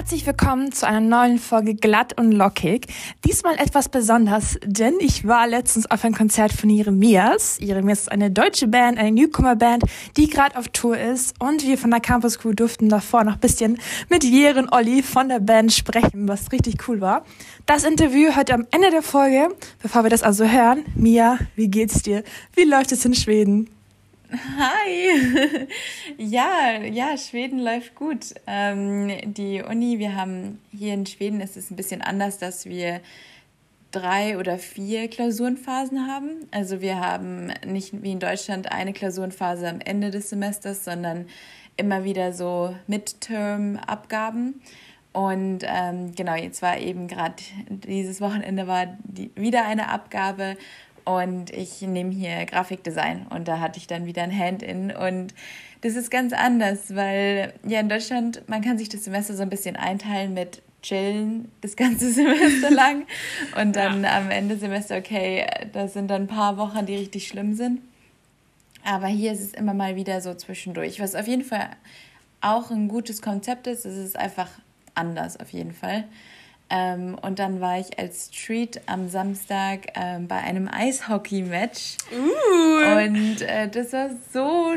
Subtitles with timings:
[0.00, 2.86] Herzlich willkommen zu einer neuen Folge Glatt und Lockig.
[3.26, 7.58] Diesmal etwas besonders, denn ich war letztens auf ein Konzert von Jeremias.
[7.60, 9.84] Jeremias ist eine deutsche Band, eine Newcomer-Band,
[10.16, 11.34] die gerade auf Tour ist.
[11.38, 15.28] Und wir von der Campus Crew durften davor noch ein bisschen mit Jeren Olli von
[15.28, 17.22] der Band sprechen, was richtig cool war.
[17.66, 19.54] Das Interview hört am Ende der Folge.
[19.82, 22.24] Bevor wir das also hören, Mia, wie geht's dir?
[22.56, 23.68] Wie läuft es in Schweden?
[24.32, 25.66] Hi!
[26.16, 28.34] ja, ja, Schweden läuft gut.
[28.46, 33.00] Ähm, die Uni, wir haben hier in Schweden ist es ein bisschen anders, dass wir
[33.90, 36.46] drei oder vier Klausurenphasen haben.
[36.52, 41.26] Also wir haben nicht wie in Deutschland eine Klausurenphase am Ende des Semesters, sondern
[41.76, 44.60] immer wieder so Midterm-Abgaben.
[45.12, 50.56] Und ähm, genau, jetzt war eben gerade dieses Wochenende war die, wieder eine Abgabe
[51.16, 55.34] und ich nehme hier Grafikdesign und da hatte ich dann wieder ein Hand-in und
[55.82, 59.50] das ist ganz anders, weil ja in Deutschland, man kann sich das Semester so ein
[59.50, 63.06] bisschen einteilen mit chillen das ganze Semester lang
[63.60, 64.18] und dann ja.
[64.18, 67.80] am Ende Semester, okay, das sind dann ein paar Wochen, die richtig schlimm sind.
[68.84, 71.68] Aber hier ist es immer mal wieder so zwischendurch, was auf jeden Fall
[72.40, 73.84] auch ein gutes Konzept ist.
[73.84, 74.48] Es ist einfach
[74.94, 76.04] anders auf jeden Fall.
[76.70, 81.96] Ähm, und dann war ich als Treat am Samstag ähm, bei einem Eishockey-Match.
[82.12, 83.06] Uh.
[83.06, 84.76] Und äh, das war so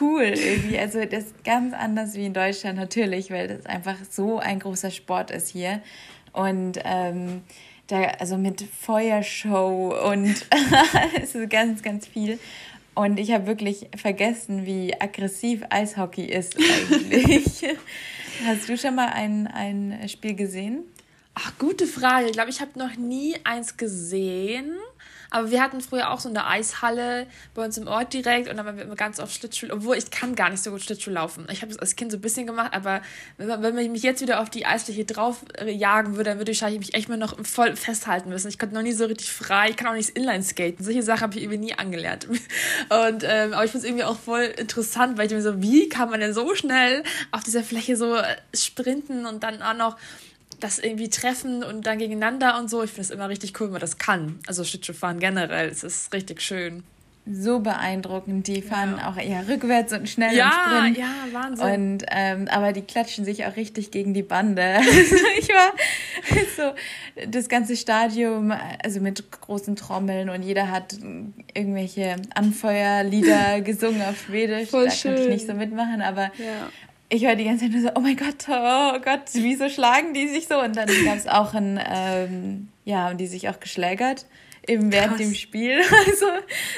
[0.00, 0.78] cool irgendwie.
[0.78, 4.90] Also das ist ganz anders wie in Deutschland natürlich, weil das einfach so ein großer
[4.90, 5.82] Sport ist hier.
[6.32, 7.42] Und ähm,
[7.88, 10.46] da, also mit Feuershow und
[11.22, 12.38] es ist ganz, ganz viel.
[12.94, 17.64] Und ich habe wirklich vergessen, wie aggressiv Eishockey ist eigentlich.
[18.46, 20.84] Hast du schon mal ein, ein Spiel gesehen?
[21.34, 22.26] Ach, gute Frage.
[22.26, 24.76] Ich glaube, ich habe noch nie eins gesehen.
[25.34, 28.66] Aber wir hatten früher auch so eine Eishalle bei uns im Ort direkt und dann
[28.66, 31.48] waren wir immer ganz oft Schlittschuh, obwohl ich kann gar nicht so gut Schlittschuh laufen.
[31.50, 33.02] Ich habe es als Kind so ein bisschen gemacht, aber
[33.36, 36.52] wenn, wenn man mich jetzt wieder auf die Eisfläche drauf äh, jagen würde, dann würde
[36.52, 38.46] ich wahrscheinlich mich echt mal noch voll festhalten müssen.
[38.46, 40.84] Ich konnte noch nie so richtig frei, ich kann auch nicht Inline-Skaten.
[40.84, 42.28] Solche Sachen habe ich irgendwie nie angelernt.
[42.28, 45.88] Und, ähm, aber ich finde es irgendwie auch voll interessant, weil ich mir so, wie
[45.88, 49.96] kann man denn so schnell auf dieser Fläche so äh, sprinten und dann auch noch
[50.64, 52.82] das irgendwie treffen und dann gegeneinander und so.
[52.82, 54.38] Ich finde es immer richtig cool, wenn man das kann.
[54.46, 56.82] Also Schlittschuhfahren generell, es ist richtig schön.
[57.26, 58.46] So beeindruckend.
[58.48, 59.10] Die fahren ja.
[59.10, 60.98] auch eher rückwärts und schnell ja, im Sprint.
[60.98, 61.66] Ja, Wahnsinn.
[61.66, 64.62] Und, ähm, aber die klatschen sich auch richtig gegen die Bande.
[64.84, 65.72] Also ich war
[66.56, 68.52] so, das ganze Stadium,
[68.82, 70.96] also mit großen Trommeln und jeder hat
[71.52, 74.70] irgendwelche Anfeuerlieder gesungen auf Schwedisch.
[74.70, 75.14] Voll da schön.
[75.14, 76.70] konnte ich nicht so mitmachen, aber ja
[77.14, 80.28] ich höre die ganze Zeit nur so, oh mein Gott, oh Gott, wieso schlagen die
[80.28, 80.60] sich so?
[80.60, 84.26] Und dann gab es auch ein, ähm, ja, und die sich auch geschlägert,
[84.66, 85.26] eben während Krass.
[85.26, 85.80] dem Spiel.
[86.06, 86.26] Also,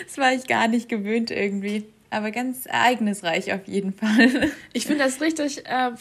[0.07, 4.51] das war ich gar nicht gewöhnt irgendwie aber ganz ereignisreich auf jeden Fall.
[4.73, 5.93] Ich finde das richtig äh,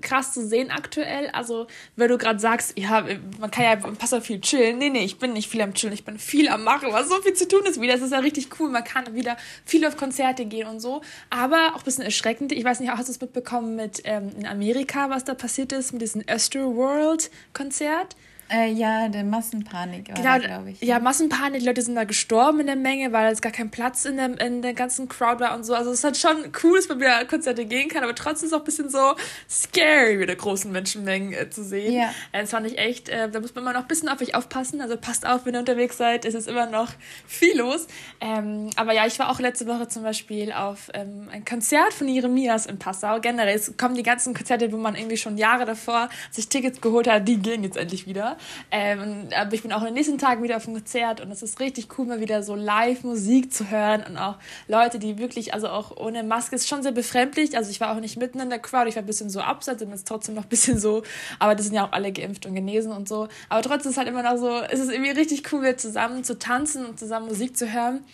[0.00, 1.28] krass zu sehen aktuell.
[1.32, 3.04] Also, wenn du gerade sagst, ja,
[3.38, 4.78] man kann ja pass auf viel chillen.
[4.78, 7.20] Nee, nee, ich bin nicht viel am Chillen, ich bin viel am Machen, was so
[7.20, 7.92] viel zu tun ist wieder.
[7.92, 8.70] Das ist ja richtig cool.
[8.70, 9.36] Man kann wieder
[9.66, 11.02] viel auf Konzerte gehen und so.
[11.28, 12.52] Aber auch ein bisschen erschreckend.
[12.52, 15.92] Ich weiß nicht, hast du es mitbekommen mit ähm, in Amerika, was da passiert ist
[15.92, 18.16] mit diesem Astroworld Konzert?
[18.52, 20.80] Äh, ja, der Massenpanik genau, glaube ich.
[20.82, 24.04] Ja, Massenpanik, die Leute sind da gestorben in der Menge, weil es gar kein Platz
[24.04, 25.74] in der, in der ganzen Crowd war und so.
[25.74, 28.52] Also es ist halt schon cool, dass man wieder Konzerte gehen kann, aber trotzdem ist
[28.52, 29.14] es auch ein bisschen so
[29.48, 31.94] scary, wieder großen Menschenmengen äh, zu sehen.
[31.94, 32.10] Ja.
[32.32, 34.34] Äh, das fand ich echt, äh, da muss man immer noch ein bisschen auf euch
[34.34, 34.82] aufpassen.
[34.82, 36.90] Also passt auf, wenn ihr unterwegs seid, es ist immer noch
[37.26, 37.86] viel los.
[38.20, 42.06] Ähm, aber ja, ich war auch letzte Woche zum Beispiel auf ähm, ein Konzert von
[42.06, 43.18] Jeremias in Passau.
[43.20, 47.08] Generell, es kommen die ganzen Konzerte, wo man irgendwie schon Jahre davor sich Tickets geholt
[47.08, 48.36] hat, die gehen jetzt endlich wieder.
[48.70, 51.42] Ähm, aber ich bin auch in den nächsten Tagen wieder auf dem Konzert und es
[51.42, 54.36] ist richtig cool, mal wieder so Live-Musik zu hören und auch
[54.68, 57.56] Leute, die wirklich, also auch ohne Maske, ist schon sehr befremdlich.
[57.56, 59.82] Also ich war auch nicht mitten in der Crowd, ich war ein bisschen so abseits
[59.82, 61.02] und ist trotzdem noch ein bisschen so,
[61.38, 63.28] aber die sind ja auch alle geimpft und genesen und so.
[63.48, 66.24] Aber trotzdem ist es halt immer noch so, es ist irgendwie richtig cool, wieder zusammen
[66.24, 68.04] zu tanzen und zusammen Musik zu hören.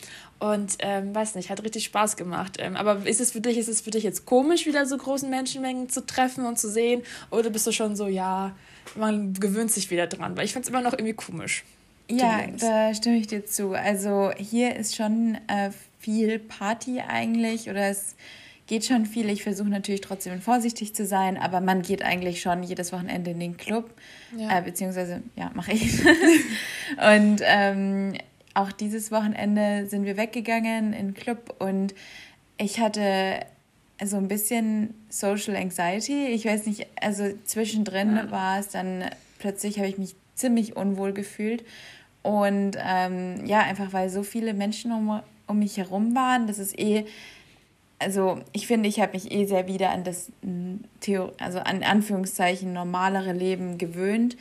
[0.40, 2.58] Und ähm, weiß nicht, hat richtig Spaß gemacht.
[2.58, 5.28] Ähm, aber ist es für dich, ist es für dich jetzt komisch, wieder so großen
[5.28, 7.02] Menschenmengen zu treffen und zu sehen?
[7.30, 8.54] Oder bist du schon so, ja,
[8.96, 10.36] man gewöhnt sich wieder dran?
[10.36, 11.64] Weil ich fand es immer noch irgendwie komisch.
[12.10, 13.72] Ja, da stimme ich dir zu.
[13.72, 18.16] Also hier ist schon äh, viel Party eigentlich oder es
[18.66, 19.28] geht schon viel.
[19.28, 23.40] Ich versuche natürlich trotzdem vorsichtig zu sein, aber man geht eigentlich schon jedes Wochenende in
[23.40, 23.90] den Club.
[24.36, 24.58] Ja.
[24.58, 26.00] Äh, beziehungsweise, ja, mache ich.
[27.14, 28.14] und ähm,
[28.54, 31.94] auch dieses Wochenende sind wir weggegangen in den Club und
[32.56, 33.40] ich hatte
[34.04, 36.26] so ein bisschen Social Anxiety.
[36.28, 38.30] Ich weiß nicht, also zwischendrin ja.
[38.30, 39.04] war es dann
[39.38, 41.64] plötzlich, habe ich mich ziemlich unwohl gefühlt.
[42.22, 46.78] Und ähm, ja, einfach weil so viele Menschen um, um mich herum waren, das ist
[46.78, 47.06] eh
[47.98, 50.30] also ich finde, ich habe mich eh sehr wieder an das
[51.38, 54.36] also an Anführungszeichen normalere Leben gewöhnt,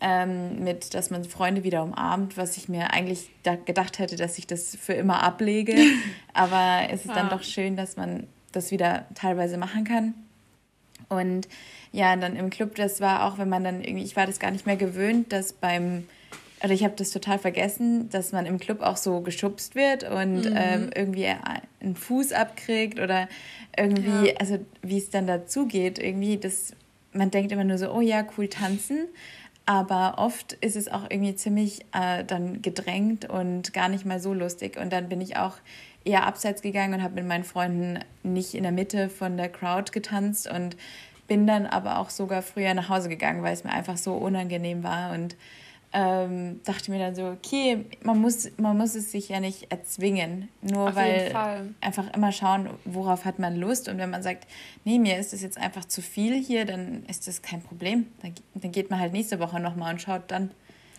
[0.00, 4.38] ähm, mit, dass man Freunde wieder umarmt, was ich mir eigentlich da gedacht hätte, dass
[4.38, 5.76] ich das für immer ablege.
[6.34, 7.14] Aber es ist ja.
[7.14, 10.14] dann doch schön, dass man das wieder teilweise machen kann.
[11.08, 11.48] Und
[11.92, 14.50] ja, dann im Club, das war auch, wenn man dann irgendwie, ich war das gar
[14.50, 16.04] nicht mehr gewöhnt, dass beim
[16.62, 20.44] oder ich habe das total vergessen, dass man im Club auch so geschubst wird und
[20.44, 20.56] mhm.
[20.56, 21.26] ähm, irgendwie
[21.80, 23.28] einen Fuß abkriegt oder
[23.76, 24.34] irgendwie, ja.
[24.38, 26.74] also wie es dann dazu geht, irgendwie, das,
[27.12, 29.08] man denkt immer nur so, oh ja, cool tanzen.
[29.64, 34.34] Aber oft ist es auch irgendwie ziemlich äh, dann gedrängt und gar nicht mal so
[34.34, 34.76] lustig.
[34.76, 35.56] Und dann bin ich auch
[36.04, 39.92] eher abseits gegangen und habe mit meinen Freunden nicht in der Mitte von der Crowd
[39.92, 40.76] getanzt und
[41.28, 44.82] bin dann aber auch sogar früher nach Hause gegangen, weil es mir einfach so unangenehm
[44.82, 45.12] war.
[45.12, 45.36] Und
[45.92, 50.48] ähm, dachte mir dann so, okay, man muss, man muss es sich ja nicht erzwingen,
[50.62, 53.88] nur Auf weil einfach immer schauen, worauf hat man Lust.
[53.88, 54.46] Und wenn man sagt,
[54.84, 58.06] nee, mir ist das jetzt einfach zu viel hier, dann ist das kein Problem.
[58.22, 60.50] Dann, dann geht man halt nächste Woche nochmal und schaut dann,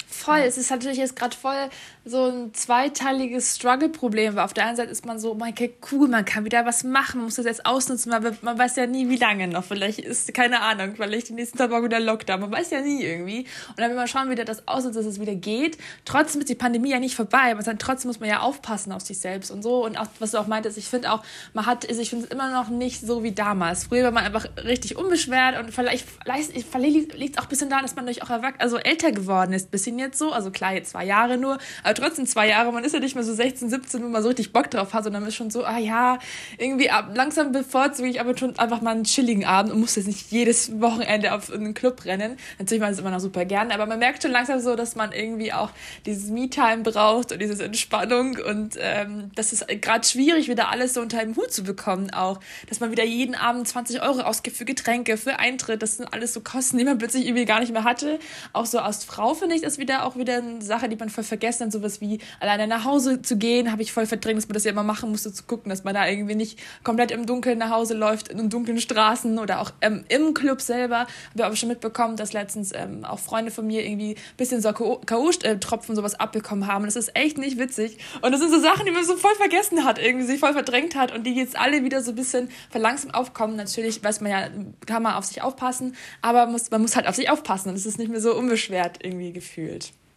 [0.07, 0.45] Voll, ja.
[0.45, 1.69] es ist natürlich jetzt gerade voll
[2.05, 6.09] so ein zweiteiliges Struggle-Problem, weil auf der einen Seite ist man so, man okay, cool,
[6.09, 9.07] man kann wieder was machen, man muss das jetzt ausnutzen, aber man weiß ja nie,
[9.07, 9.63] wie lange noch.
[9.63, 13.45] Vielleicht ist, keine Ahnung, vielleicht die nächsten Tage wieder Lockdown, man weiß ja nie irgendwie.
[13.69, 15.77] Und dann will man schauen, wie das aussieht, dass es wieder geht.
[16.03, 19.01] Trotzdem ist die Pandemie ja nicht vorbei, aber dann trotzdem muss man ja aufpassen auf
[19.01, 19.85] sich selbst und so.
[19.85, 21.23] Und auch, was du auch meintest, ich finde auch,
[21.53, 23.85] man hat, ich finde es immer noch nicht so wie damals.
[23.85, 27.69] Früher war man einfach richtig unbeschwert und vielleicht, vielleicht, vielleicht liegt es auch ein bisschen
[27.69, 30.31] daran, dass man durch auch erwachsen, also älter geworden ist, bisschen jetzt so.
[30.31, 32.71] Also klar, jetzt zwei Jahre nur, aber trotzdem zwei Jahre.
[32.71, 35.03] Man ist ja nicht mehr so 16, 17, wo man so richtig Bock drauf hat,
[35.03, 36.19] sondern ist schon so, ah ja,
[36.57, 40.07] irgendwie ab, langsam bevorzuge ich aber schon einfach mal einen chilligen Abend und muss jetzt
[40.07, 42.37] nicht jedes Wochenende auf einen Club rennen.
[42.59, 44.95] Natürlich mache ich es immer noch super gerne, aber man merkt schon langsam so, dass
[44.95, 45.71] man irgendwie auch
[46.05, 51.01] dieses Me-Time braucht und diese Entspannung und ähm, das ist gerade schwierig, wieder alles so
[51.01, 54.65] unter einem Hut zu bekommen auch, dass man wieder jeden Abend 20 Euro ausgibt für
[54.65, 57.83] Getränke, für Eintritt, das sind alles so Kosten, die man plötzlich irgendwie gar nicht mehr
[57.83, 58.19] hatte.
[58.51, 61.09] Auch so als Frau finde ich das wieder auch wieder wieder eine Sache, die man
[61.09, 64.47] voll vergessen hat, sowas wie alleine nach Hause zu gehen, habe ich voll verdrängt, dass
[64.47, 67.25] man das ja immer machen musste, zu gucken, dass man da irgendwie nicht komplett im
[67.25, 70.99] Dunkeln nach Hause läuft, in dunklen Straßen oder auch ähm, im Club selber.
[70.99, 74.61] Habe ich aber schon mitbekommen, dass letztens ähm, auch Freunde von mir irgendwie ein bisschen
[74.61, 76.85] so K.O.-Tropfen sowas abbekommen haben.
[76.85, 77.97] Das ist echt nicht witzig.
[78.21, 80.95] Und das sind so Sachen, die man so voll vergessen hat, irgendwie sich voll verdrängt
[80.95, 83.55] hat und die jetzt alle wieder so ein bisschen verlangsamt aufkommen.
[83.55, 84.47] Natürlich weiß man ja,
[84.85, 87.85] kann man auf sich aufpassen, aber muss, man muss halt auf sich aufpassen und es
[87.85, 89.72] ist nicht mehr so unbeschwert irgendwie gefühlt.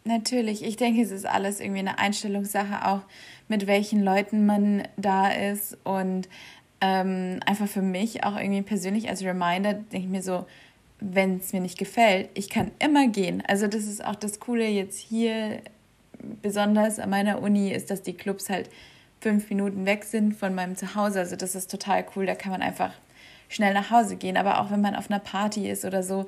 [0.07, 3.01] Natürlich, ich denke, es ist alles irgendwie eine Einstellungssache, auch
[3.49, 5.77] mit welchen Leuten man da ist.
[5.83, 6.29] Und
[6.81, 10.47] ähm, einfach für mich auch irgendwie persönlich als Reminder, denke ich mir so,
[11.01, 13.43] wenn es mir nicht gefällt, ich kann immer gehen.
[13.49, 15.61] Also das ist auch das Coole jetzt hier,
[16.41, 18.71] besonders an meiner Uni, ist, dass die Clubs halt
[19.21, 21.19] fünf Minuten weg sind von meinem Zuhause.
[21.19, 22.93] Also das ist total cool, da kann man einfach
[23.49, 24.37] schnell nach Hause gehen.
[24.37, 26.27] Aber auch wenn man auf einer Party ist oder so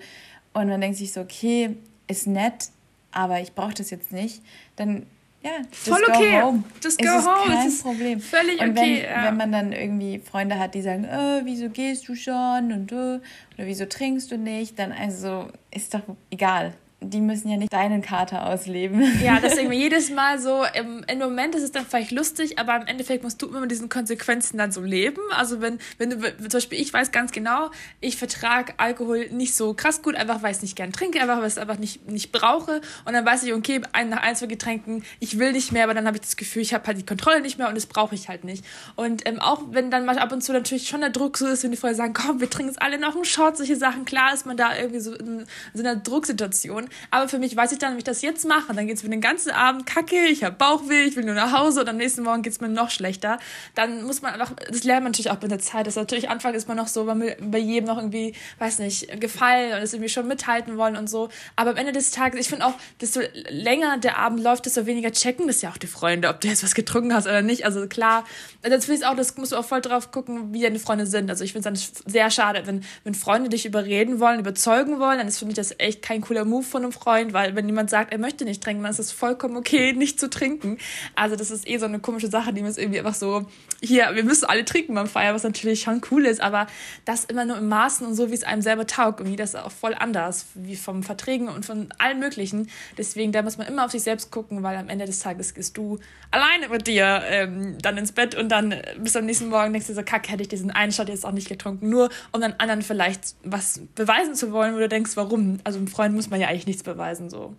[0.53, 1.77] und man denkt sich so, okay,
[2.09, 2.71] ist nett,
[3.13, 4.43] aber ich brauche das jetzt nicht,
[4.77, 5.07] dann
[5.43, 6.43] ja, voll okay.
[6.43, 6.65] Home.
[6.83, 7.55] Just go es ist home.
[7.55, 8.21] Kein ist Problem.
[8.21, 9.25] Völlig und wenn, ja.
[9.25, 13.21] wenn man dann irgendwie Freunde hat, die sagen, äh, wieso gehst du schon und äh,
[13.55, 18.03] oder wieso trinkst du nicht, dann also ist doch egal die müssen ja nicht deinen
[18.03, 19.05] Kater ausleben.
[19.23, 22.87] Ja, deswegen jedes Mal so, im, im Moment ist es dann vielleicht lustig, aber im
[22.87, 25.21] Endeffekt musst du immer mit diesen Konsequenzen dann so leben.
[25.37, 29.75] Also wenn, wenn du, zum Beispiel ich weiß ganz genau, ich vertrage Alkohol nicht so
[29.75, 32.09] krass gut, einfach weil ich es nicht gern trinke, einfach weil ich es einfach nicht,
[32.09, 32.81] nicht brauche.
[33.05, 35.95] Und dann weiß ich, okay, ein, nach ein, zwei Getränken, ich will nicht mehr, aber
[35.95, 38.15] dann habe ich das Gefühl, ich habe halt die Kontrolle nicht mehr und das brauche
[38.15, 38.65] ich halt nicht.
[38.97, 41.65] Und ähm, auch wenn dann mal ab und zu natürlich schon der Druck so ist,
[41.65, 44.33] wenn die vorher sagen, komm, wir trinken jetzt alle noch einen Shot, solche Sachen, klar
[44.33, 46.88] ist man da irgendwie so in, in so einer Drucksituation.
[47.11, 49.11] Aber für mich weiß ich dann, wenn ich das jetzt mache, dann geht es mir
[49.11, 52.23] den ganzen Abend kacke, ich habe Bauchweh, ich will nur nach Hause und am nächsten
[52.23, 53.39] Morgen geht es mir noch schlechter.
[53.75, 55.87] Dann muss man einfach, das lernt man natürlich auch mit der Zeit.
[55.87, 59.73] Das natürlich Anfang ist man noch so, man bei jedem noch irgendwie, weiß nicht, gefallen
[59.75, 61.29] und es irgendwie schon mithalten wollen und so.
[61.57, 65.13] Aber am Ende des Tages, ich finde auch, desto länger der Abend läuft, desto weniger
[65.13, 67.65] checken das ja auch die Freunde, ob du jetzt was getrunken hast oder nicht.
[67.65, 68.25] Also klar,
[68.63, 71.31] das finde ich auch, das musst du auch voll drauf gucken, wie deine Freunde sind.
[71.31, 75.19] Also ich finde es dann sehr schade, wenn, wenn Freunde dich überreden wollen, überzeugen wollen,
[75.19, 77.91] dann ist für mich das echt kein cooler Move von einem Freund, weil wenn jemand
[77.91, 80.79] sagt, er möchte nicht trinken, dann ist es vollkommen okay, nicht zu trinken.
[81.15, 83.47] Also das ist eh so eine komische Sache, die ist irgendwie einfach so,
[83.81, 86.67] hier, wir müssen alle trinken beim Feiern, was natürlich schon cool ist, aber
[87.05, 89.21] das immer nur im Maßen und so, wie es einem selber taugt.
[89.21, 92.69] Und das ist auch voll anders, wie vom Verträgen und von allen möglichen.
[92.97, 95.77] Deswegen, da muss man immer auf sich selbst gucken, weil am Ende des Tages gehst
[95.77, 95.99] du
[96.31, 99.95] alleine mit dir ähm, dann ins Bett und dann bis am nächsten Morgen denkst du
[99.95, 102.83] so, kack, hätte ich diesen einen Shot jetzt auch nicht getrunken, nur um dann anderen
[102.83, 105.59] vielleicht was beweisen zu wollen, wo du denkst, warum?
[105.65, 107.55] Also einem Freund muss man ja eigentlich nichts beweisen, so.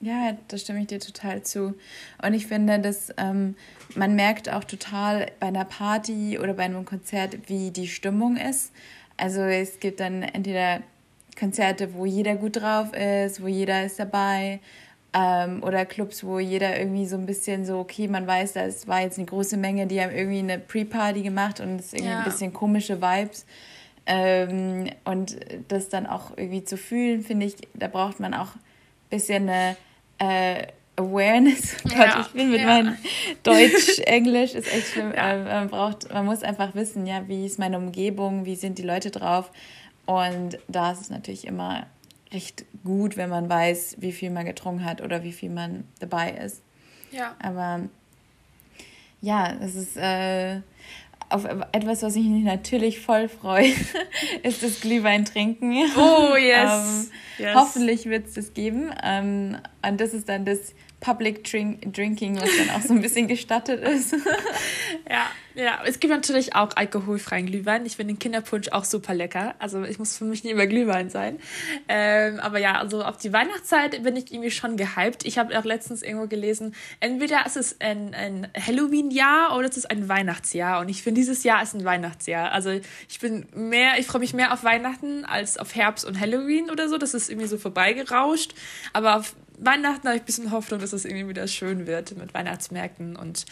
[0.00, 1.74] Ja, da stimme ich dir total zu.
[2.20, 3.54] Und ich finde, dass ähm,
[3.94, 8.72] man merkt auch total bei einer Party oder bei einem Konzert, wie die Stimmung ist.
[9.16, 10.82] Also es gibt dann entweder
[11.38, 14.60] Konzerte, wo jeder gut drauf ist, wo jeder ist dabei,
[15.12, 19.02] ähm, oder Clubs, wo jeder irgendwie so ein bisschen so, okay, man weiß, das war
[19.02, 22.18] jetzt eine große Menge, die haben irgendwie eine Pre-Party gemacht und es ist irgendwie ja.
[22.18, 23.46] ein bisschen komische Vibes.
[24.04, 25.36] Ähm, und
[25.68, 28.60] das dann auch irgendwie zu fühlen, finde ich, da braucht man auch ein
[29.10, 29.76] bisschen eine
[30.18, 30.66] äh,
[30.96, 31.76] Awareness.
[31.84, 32.66] Oh Gott, ich bin mit ja.
[32.66, 32.96] meinem
[33.42, 35.12] Deutsch, Englisch ist echt schlimm.
[35.14, 35.34] Ja.
[35.34, 38.82] Ähm, man braucht, man muss einfach wissen, ja, wie ist meine Umgebung, wie sind die
[38.82, 39.50] Leute drauf.
[40.04, 41.86] Und da ist es natürlich immer
[42.32, 46.32] recht gut, wenn man weiß, wie viel man getrunken hat oder wie viel man dabei
[46.32, 46.62] ist.
[47.10, 47.36] Ja.
[47.40, 47.88] Aber
[49.20, 50.60] ja, es ist äh,
[51.32, 53.72] auf etwas, was ich mich natürlich voll freue,
[54.42, 55.72] ist das Glühwein trinken.
[55.96, 57.10] Oh, yes.
[57.38, 57.54] ähm, yes.
[57.54, 58.90] Hoffentlich wird es das geben.
[59.02, 63.26] Ähm, und das ist dann das Public Drink Drinking, was dann auch so ein bisschen
[63.26, 64.12] gestattet ist.
[65.10, 65.80] ja, ja.
[65.84, 67.84] Es gibt natürlich auch alkoholfreien Glühwein.
[67.84, 69.56] Ich finde den Kinderpunsch auch super lecker.
[69.58, 71.40] Also ich muss für mich nicht immer Glühwein sein.
[71.88, 75.24] Ähm, aber ja, also auf die Weihnachtszeit bin ich irgendwie schon gehypt.
[75.24, 79.90] Ich habe auch letztens irgendwo gelesen, entweder ist es ein, ein Halloween-Jahr oder es ist
[79.90, 80.80] ein Weihnachtsjahr.
[80.80, 82.52] Und ich finde, dieses Jahr ist ein Weihnachtsjahr.
[82.52, 86.70] Also ich bin mehr, ich freue mich mehr auf Weihnachten als auf Herbst und Halloween
[86.70, 86.96] oder so.
[86.96, 88.54] Das ist irgendwie so vorbeigerauscht.
[88.92, 92.34] Aber auf Weihnachten habe ich ein bisschen Hoffnung, dass es irgendwie wieder schön wird mit
[92.34, 93.46] Weihnachtsmärkten und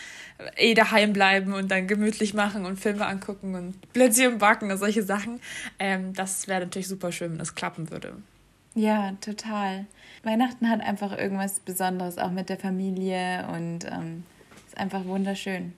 [0.57, 5.02] eh daheim bleiben und dann gemütlich machen und Filme angucken und Plätzchen backen und solche
[5.02, 5.40] Sachen.
[5.79, 8.14] Ähm, das wäre natürlich super schön, wenn das klappen würde.
[8.75, 9.87] Ja, total.
[10.23, 14.25] Weihnachten hat einfach irgendwas Besonderes, auch mit der Familie und ähm,
[14.67, 15.73] ist einfach wunderschön.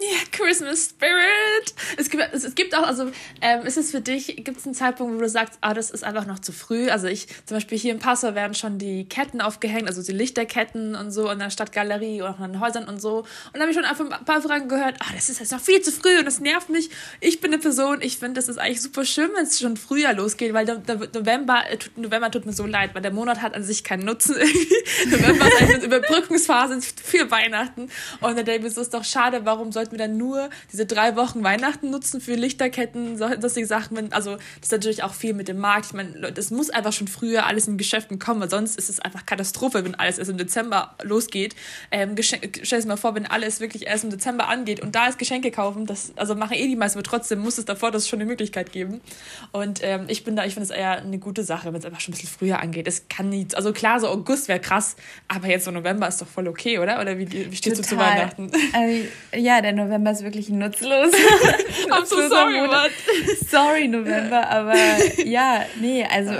[0.00, 1.74] Ja, Christmas Spirit.
[1.96, 4.76] Es gibt, es, es gibt auch, also ähm, ist es für dich, gibt es einen
[4.76, 6.88] Zeitpunkt, wo du sagst, ah, das ist einfach noch zu früh?
[6.88, 10.94] Also ich, zum Beispiel hier in Passau werden schon die Ketten aufgehängt, also die Lichterketten
[10.94, 13.18] und so in der Stadtgalerie oder auch in den Häusern und so.
[13.18, 15.60] Und da habe ich schon einfach ein paar Fragen gehört, ah, das ist jetzt noch
[15.60, 16.90] viel zu früh und das nervt mich.
[17.20, 20.12] Ich bin eine Person, ich finde, das ist eigentlich super schön, wenn es schon früher
[20.12, 23.56] losgeht, weil der, der November, äh, November tut mir so leid, weil der Monat hat
[23.56, 24.76] an sich keinen Nutzen irgendwie.
[25.10, 27.90] November ist eine Überbrückungsphase für Weihnachten.
[28.20, 30.50] Und dann denke ich mir, es ist doch schade, warum sollte sollten wir dann nur
[30.72, 34.12] diese drei Wochen Weihnachten nutzen für Lichterketten, solche Sachen.
[34.12, 35.86] Also das ist natürlich auch viel mit dem Markt.
[35.86, 39.00] Ich meine, das muss einfach schon früher alles in Geschäften kommen, weil sonst ist es
[39.00, 41.54] einfach Katastrophe, wenn alles erst im Dezember losgeht.
[41.90, 45.18] Ähm, stell dir mal vor, wenn alles wirklich erst im Dezember angeht und da ist
[45.18, 48.20] Geschenke kaufen, das, also machen eh die meisten, aber trotzdem muss es davor das schon
[48.20, 49.00] eine Möglichkeit geben.
[49.52, 52.00] Und ähm, ich bin da, ich finde es eher eine gute Sache, wenn es einfach
[52.00, 52.86] schon ein bisschen früher angeht.
[52.86, 54.96] Es kann nicht, also klar, so August wäre krass,
[55.28, 57.00] aber jetzt so November ist doch voll okay, oder?
[57.00, 57.82] Oder wie, wie stehst Total.
[57.82, 58.50] du zu Weihnachten?
[58.72, 59.04] Also,
[59.34, 61.12] ja, der November ist wirklich nutzlos.
[61.90, 62.90] I'm so sorry, Monat.
[63.48, 64.74] Sorry, November, aber
[65.24, 66.32] ja, nee, also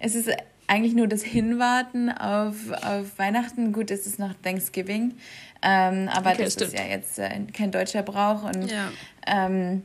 [0.00, 0.30] es ist
[0.66, 3.72] eigentlich nur das Hinwarten auf, auf Weihnachten.
[3.72, 5.14] Gut, es ist noch Thanksgiving,
[5.62, 6.72] ähm, aber okay, das stimmt.
[6.72, 8.90] ist ja jetzt äh, kein deutscher Brauch und ja.
[9.26, 9.82] ähm,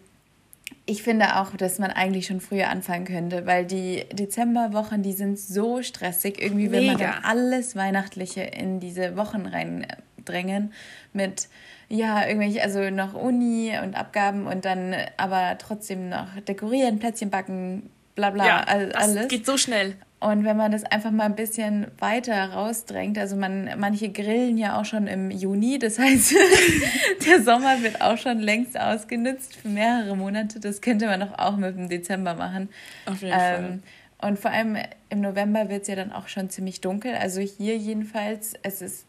[0.86, 5.38] ich finde auch, dass man eigentlich schon früher anfangen könnte, weil die Dezemberwochen, die sind
[5.38, 6.42] so stressig.
[6.42, 10.74] Irgendwie will man dann alles Weihnachtliche in diese Wochen reindrängen
[11.12, 11.50] mit
[11.90, 17.90] ja, irgendwelche, also noch Uni und Abgaben und dann aber trotzdem noch dekorieren, Plätzchen backen,
[18.16, 19.16] bla bla, ja, alles.
[19.16, 19.96] Das geht so schnell.
[20.20, 24.80] Und wenn man das einfach mal ein bisschen weiter rausdrängt, also man, manche grillen ja
[24.80, 26.34] auch schon im Juni, das heißt,
[27.28, 30.60] der Sommer wird auch schon längst ausgenutzt für mehrere Monate.
[30.60, 32.70] Das könnte man doch auch mit dem Dezember machen.
[33.06, 33.80] Auf jeden ähm, Fall.
[34.20, 34.78] Und vor allem
[35.10, 37.14] im November wird es ja dann auch schon ziemlich dunkel.
[37.14, 39.07] Also hier jedenfalls, es ist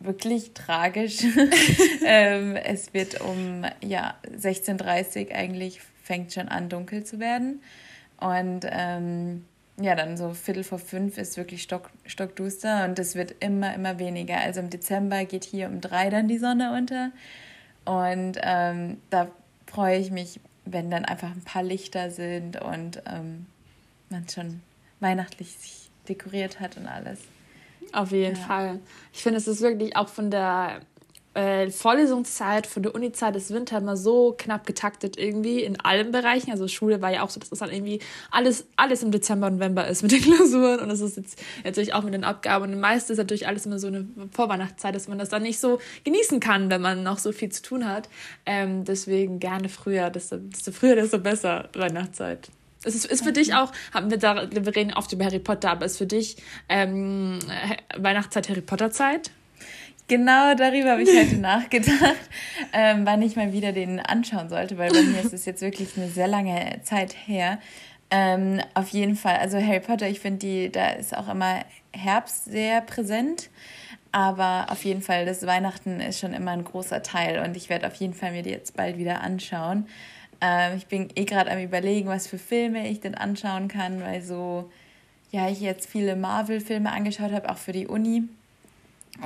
[0.00, 1.18] wirklich tragisch.
[2.04, 7.62] ähm, es wird um ja, 16.30 Uhr eigentlich fängt schon an, dunkel zu werden.
[8.18, 9.44] Und ähm,
[9.80, 13.98] ja, dann so Viertel vor fünf ist wirklich stock, stockduster und es wird immer, immer
[13.98, 14.38] weniger.
[14.38, 17.12] Also im Dezember geht hier um drei dann die Sonne unter.
[17.84, 19.28] Und ähm, da
[19.66, 23.46] freue ich mich, wenn dann einfach ein paar Lichter sind und ähm,
[24.10, 24.60] man schon
[25.00, 27.20] weihnachtlich sich dekoriert hat und alles.
[27.92, 28.42] Auf jeden ja.
[28.42, 28.80] Fall.
[29.12, 30.80] Ich finde, es ist wirklich auch von der
[31.38, 36.50] äh, Vorlesungszeit, von der Uni-Zeit des Winter immer so knapp getaktet irgendwie in allen Bereichen.
[36.50, 38.00] Also Schule war ja auch so, dass das dann irgendwie
[38.32, 42.02] alles, alles im Dezember, November ist mit den Klausuren und es ist jetzt natürlich auch
[42.02, 42.72] mit den Abgaben.
[42.72, 45.78] Und meistens ist natürlich alles immer so eine Vorweihnachtszeit, dass man das dann nicht so
[46.02, 48.08] genießen kann, wenn man noch so viel zu tun hat.
[48.44, 52.50] Ähm, deswegen gerne früher, desto, desto früher, desto besser Weihnachtszeit.
[52.84, 55.70] Es ist, ist für dich auch, haben wir da, wir reden oft über Harry Potter,
[55.70, 56.36] aber ist für dich
[56.68, 57.38] ähm,
[57.96, 59.30] Weihnachtszeit Harry Potter Zeit?
[60.06, 62.16] Genau darüber habe ich heute nachgedacht,
[62.72, 65.96] ähm, wann ich mal wieder den anschauen sollte, weil bei mir ist es jetzt wirklich
[65.96, 67.58] eine sehr lange Zeit her.
[68.10, 72.46] Ähm, auf jeden Fall, also Harry Potter, ich finde, die, da ist auch immer Herbst
[72.46, 73.50] sehr präsent.
[74.10, 77.86] Aber auf jeden Fall, das Weihnachten ist schon immer ein großer Teil und ich werde
[77.86, 79.86] auf jeden Fall mir die jetzt bald wieder anschauen.
[80.40, 84.22] Ähm, ich bin eh gerade am überlegen, was für Filme ich denn anschauen kann, weil
[84.22, 84.70] so,
[85.30, 88.24] ja, ich jetzt viele Marvel-Filme angeschaut habe, auch für die Uni.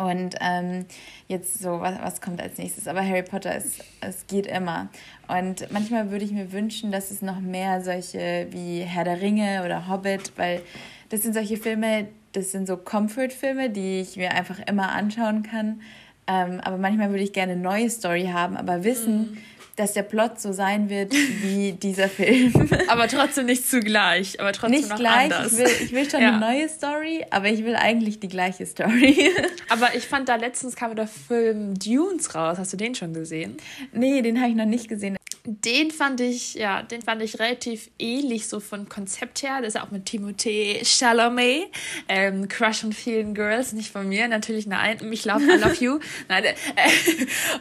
[0.01, 0.87] Und ähm,
[1.29, 2.89] jetzt so, was, was kommt als nächstes?
[2.89, 4.89] Aber Harry Potter, ist, es geht immer.
[5.29, 9.63] Und manchmal würde ich mir wünschen, dass es noch mehr solche wie Herr der Ringe
[9.65, 10.63] oder Hobbit, weil
[11.11, 15.83] das sind solche Filme, das sind so Comfort-Filme, die ich mir einfach immer anschauen kann.
[16.27, 19.39] Ähm, aber manchmal würde ich gerne eine neue Story haben, aber wissen, mhm.
[19.77, 22.69] Dass der Plot so sein wird wie dieser Film.
[22.89, 25.33] aber trotzdem nicht zugleich, aber trotzdem nicht noch gleich.
[25.33, 25.53] Anders.
[25.53, 26.29] Ich will, ich will schon ja.
[26.29, 29.31] eine neue Story, aber ich will eigentlich die gleiche Story.
[29.69, 32.59] aber ich fand da letztens kam der Film Dunes raus.
[32.59, 33.57] Hast du den schon gesehen?
[33.93, 37.91] Nee, den habe ich noch nicht gesehen den fand ich, ja, den fand ich relativ
[37.99, 39.59] ähnlich so von Konzept her.
[39.61, 41.67] Das ist auch mit Timothée Chalamet,
[42.09, 45.99] ähm, Crush von vielen Girls, nicht von mir, natürlich nein, mich love, I love you.
[46.29, 46.55] nein, äh,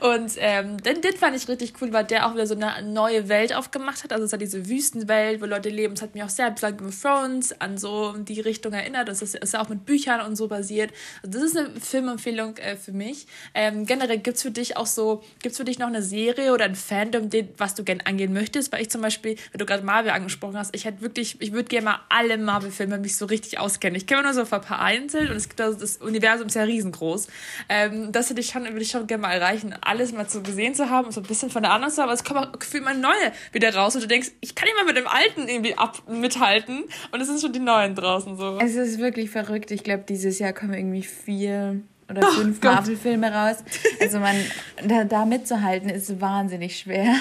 [0.05, 3.29] und ähm, den, den fand ich richtig cool, weil der auch wieder so eine neue
[3.29, 4.13] Welt aufgemacht hat.
[4.13, 5.93] Also es hat diese Wüstenwelt, wo Leute leben.
[5.95, 9.07] Es hat mich auch sehr an Game of Thrones, an so die Richtung erinnert.
[9.07, 10.91] Das ist, ist auch mit Büchern und so basiert.
[11.23, 13.25] Also das ist eine Filmempfehlung äh, für mich.
[13.55, 16.75] Ähm, generell gibt's für dich auch so, gibt's für dich noch eine Serie oder ein
[16.75, 19.83] Fandom, den, was was du gerne angehen möchtest, weil ich zum Beispiel, wenn du gerade
[19.83, 23.59] Marvel angesprochen hast, ich hätte wirklich, ich würde gerne mal alle Marvel-Filme mich so richtig
[23.59, 23.95] auskennen.
[23.95, 26.63] Ich kenne nur so ein paar einzeln und es gibt also das Universum ist ja
[26.63, 27.27] riesengroß.
[27.69, 30.75] Ähm, das hätte ich schon, würde ich schon gerne mal erreichen, alles mal so gesehen
[30.75, 32.59] zu haben und so ein bisschen von der anderen zu haben, aber es kommt auch
[32.59, 35.77] gefühlt mal neue wieder raus und du denkst, ich kann mal mit dem alten irgendwie
[35.77, 38.59] ab mithalten und es sind schon die neuen draußen so.
[38.59, 39.71] Es ist wirklich verrückt.
[39.71, 43.57] Ich glaube, dieses Jahr kommen irgendwie vier oder oh fünf Marvel-Filme raus.
[43.99, 44.35] Also man,
[44.85, 47.15] da, da mitzuhalten ist wahnsinnig schwer,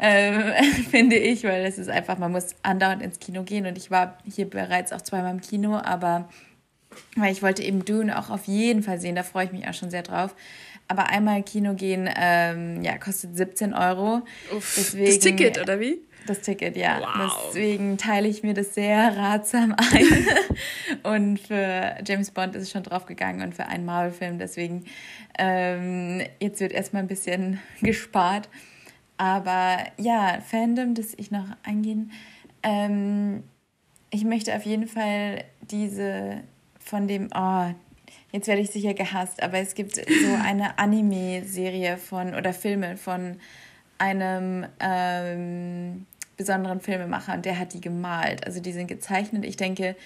[0.00, 0.52] ähm,
[0.90, 4.18] finde ich, weil es ist einfach, man muss andauernd ins Kino gehen und ich war
[4.30, 6.28] hier bereits auch zweimal im Kino, aber
[7.16, 9.74] weil ich wollte eben Dune auch auf jeden Fall sehen, da freue ich mich auch
[9.74, 10.34] schon sehr drauf.
[10.86, 14.22] Aber einmal Kino gehen, ähm, ja, kostet 17 Euro.
[14.54, 15.98] Uff, Deswegen, das Ticket, oder wie?
[16.26, 17.00] Das Ticket, ja.
[17.00, 17.46] Wow.
[17.48, 20.26] Deswegen teile ich mir das sehr ratsam ein.
[21.02, 24.38] und für James Bond ist es schon draufgegangen und für einen Marvel-Film.
[24.38, 24.84] Deswegen,
[25.38, 28.48] ähm, jetzt wird erstmal ein bisschen gespart.
[29.16, 32.10] Aber ja, Fandom, das ich noch eingehen.
[32.62, 33.44] Ähm,
[34.10, 36.40] ich möchte auf jeden Fall diese
[36.78, 37.66] von dem, oh,
[38.32, 40.02] jetzt werde ich sicher gehasst, aber es gibt so
[40.42, 43.36] eine Anime-Serie von oder Filme von
[43.98, 48.46] einem ähm, besonderen Filmemacher und der hat die gemalt.
[48.46, 49.44] Also die sind gezeichnet.
[49.44, 49.96] Ich denke,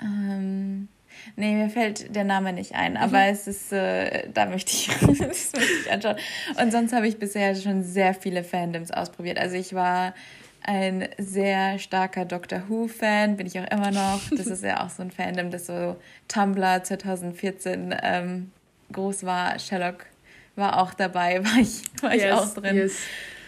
[0.00, 0.88] ähm,
[1.36, 3.32] nee, mir fällt der Name nicht ein, aber mhm.
[3.32, 6.16] es ist, äh, da möchte ich, das möchte ich anschauen.
[6.60, 9.38] Und sonst habe ich bisher schon sehr viele Fandoms ausprobiert.
[9.38, 10.14] Also ich war
[10.64, 14.20] ein sehr starker Doctor Who-Fan, bin ich auch immer noch.
[14.36, 15.96] Das ist ja auch so ein Fandom, das so
[16.28, 18.52] Tumblr 2014 ähm,
[18.92, 19.58] groß war.
[19.58, 20.06] Sherlock
[20.56, 22.76] war auch dabei, war ich, war yes, ich auch drin.
[22.76, 22.96] Yes.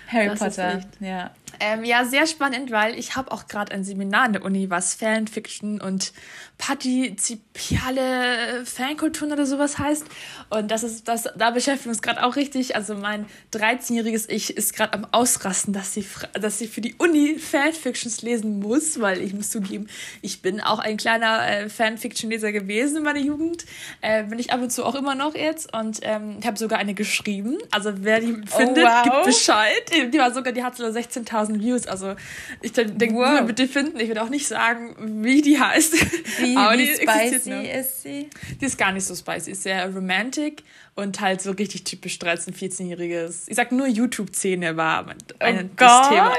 [0.09, 1.31] Harry das Potter, ja.
[1.61, 4.95] Ähm, ja, sehr spannend, weil ich habe auch gerade ein Seminar an der Uni, was
[4.95, 6.13] Fanfiction und
[6.59, 10.07] partizipiale Fankulturen oder sowas heißt.
[10.51, 12.77] Und das ist, das, da beschäftigen wir uns gerade auch richtig.
[12.77, 17.39] Also mein 13-jähriges Ich ist gerade am Ausrasten, dass sie, dass sie für die Uni
[17.39, 19.89] Fanfictions lesen muss, weil ich muss zugeben,
[20.23, 23.65] ich bin auch ein kleiner äh, Fanfiction-Leser gewesen in meiner Jugend.
[24.01, 25.77] Äh, bin ich ab und zu auch immer noch jetzt.
[25.77, 27.59] Und ähm, ich habe sogar eine geschrieben.
[27.73, 29.03] Also wer die oh, findet, wow.
[29.03, 29.91] gibt Bescheid.
[30.13, 31.87] Die war sogar, die hat so 16.000 Views.
[31.87, 32.15] Also
[32.63, 33.47] ich denke, wow.
[33.47, 33.99] bitte finden.
[34.01, 36.41] Ich würde auch nicht sagen, wie die heißt.
[36.41, 38.31] Wie, Aber wie spicy ist sie?
[38.61, 40.63] Die ist gar nicht so spicy, ist sehr romantic
[40.95, 43.45] und halt so richtig typisch 13-, 14-jähriges.
[43.47, 46.09] Ich sag nur YouTube-Szene war ein, oh Gott.
[46.09, 46.33] Thema.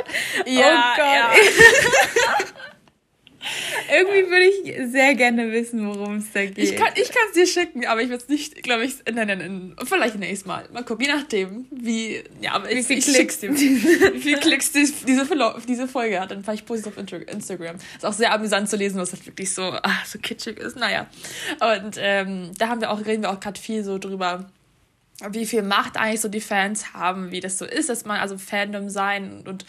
[0.45, 1.05] Ja, oh Gott.
[1.05, 2.45] Ja.
[3.91, 6.57] Irgendwie würde ich sehr gerne wissen, worum es da geht.
[6.57, 9.75] Ich kann es dir schicken, aber ich würde es nicht, glaube ich, nennen.
[9.83, 10.67] Vielleicht nächstes Mal.
[10.73, 12.23] Mal gucken, je nachdem, wie.
[12.41, 13.51] Ja, aber wie ich, viel ich Klicks dir.
[13.57, 16.31] wie viel Klicks diese, diese Folge hat.
[16.31, 17.75] Dann fahre ich positiv auf Instagram.
[17.95, 20.77] Ist auch sehr amüsant zu lesen, was halt wirklich so, ach, so kitschig ist.
[20.77, 21.07] Naja.
[21.59, 24.49] Und ähm, da haben wir auch, reden wir auch gerade viel so drüber
[25.29, 28.37] wie viel Macht eigentlich so die Fans haben, wie das so ist, dass man also
[28.37, 29.65] Fandom sein und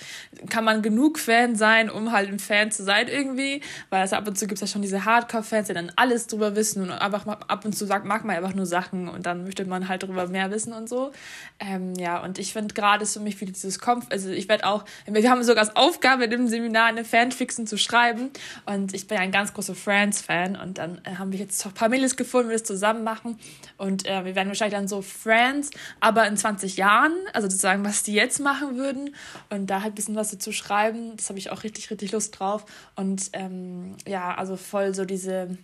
[0.50, 4.26] kann man genug Fan sein, um halt ein Fan zu sein irgendwie, weil also ab
[4.26, 7.26] und zu gibt es ja schon diese Hardcore-Fans, die dann alles drüber wissen und einfach
[7.26, 10.26] ab und zu sagt, mag man einfach nur Sachen und dann möchte man halt darüber
[10.26, 11.12] mehr wissen und so.
[11.60, 14.84] Ähm, ja, und ich finde gerade für mich wie dieses Kampf, also ich werde auch,
[15.06, 18.30] wir haben sogar als Aufgabe in dem Seminar eine Fanfiction zu schreiben
[18.64, 21.88] und ich bin ein ganz großer Friends-Fan und dann äh, haben wir jetzt ein paar
[21.88, 23.38] Mädels gefunden, wir das zusammen machen
[23.76, 25.70] und äh, wir werden wahrscheinlich dann so Friends Friends,
[26.00, 29.14] aber in 20 Jahren, also sozusagen, was die jetzt machen würden
[29.50, 32.38] und da halt ein bisschen was dazu schreiben, das habe ich auch richtig, richtig Lust
[32.38, 32.64] drauf.
[32.94, 35.58] Und ähm, ja, also voll so diese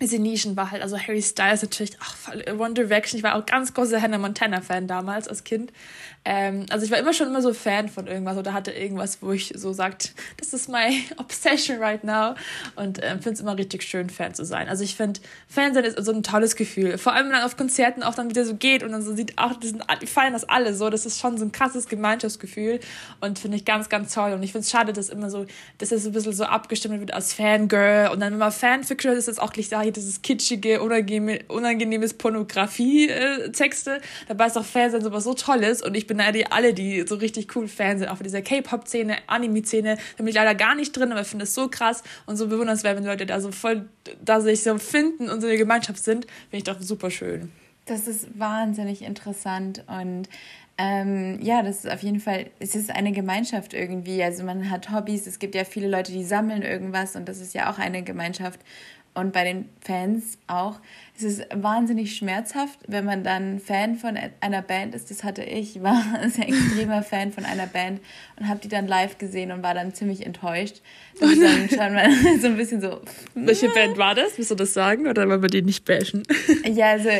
[0.00, 3.74] diese Nischen war halt, also Harry Styles natürlich, ach, One Direction, ich war auch ganz
[3.74, 5.72] großer Hannah Montana-Fan damals als Kind.
[6.24, 9.32] Ähm, also ich war immer schon immer so Fan von irgendwas oder hatte irgendwas, wo
[9.32, 12.34] ich so sagt, das ist my obsession right now
[12.76, 14.68] und ähm, finde es immer richtig schön, Fan zu sein.
[14.68, 16.98] Also ich finde, Fan sein ist so ein tolles Gefühl.
[16.98, 19.34] Vor allem, wenn man auf Konzerten auch dann wieder so geht und dann so sieht,
[19.36, 22.80] ach, die, sind, die feiern das alle so, das ist schon so ein krasses Gemeinschaftsgefühl
[23.20, 24.32] und finde ich ganz, ganz toll.
[24.32, 25.46] Und ich finde es schade, dass immer so,
[25.78, 29.40] dass es ein bisschen so abgestimmt wird als Fangirl und dann, man Fanfiction ist, ist
[29.40, 34.00] auch gleich da, hier dieses kitschige, unangenehmes Pornografie-Texte.
[34.28, 37.54] Dabei ist auch Fan sein sowas so Tolles und ich beneide alle, die so richtig
[37.56, 39.96] cool Fans sind, auch von dieser K-Pop-Szene, Anime-Szene.
[39.96, 42.48] Da bin ich leider gar nicht drin, aber ich finde es so krass und so
[42.48, 43.88] bewundernswert, wenn Leute da so voll,
[44.24, 47.50] da sich so finden und so eine Gemeinschaft sind, finde ich doch super schön.
[47.86, 50.28] Das ist wahnsinnig interessant und
[50.82, 54.22] ähm, ja, das ist auf jeden Fall, es ist eine Gemeinschaft irgendwie.
[54.22, 57.52] Also man hat Hobbys, es gibt ja viele Leute, die sammeln irgendwas und das ist
[57.52, 58.60] ja auch eine Gemeinschaft
[59.14, 60.80] und bei den Fans auch.
[61.16, 65.10] Es ist wahnsinnig schmerzhaft, wenn man dann Fan von einer Band ist.
[65.10, 68.00] Das hatte ich, ich war ein sehr extremer Fan von einer Band
[68.38, 70.80] und habe die dann live gesehen und war dann ziemlich enttäuscht.
[71.18, 73.00] Das ist dann schon mal so ein bisschen so.
[73.34, 74.38] Welche Band war das?
[74.38, 76.22] Willst du das sagen oder wollen wir die nicht bashen?
[76.64, 77.10] Ja, also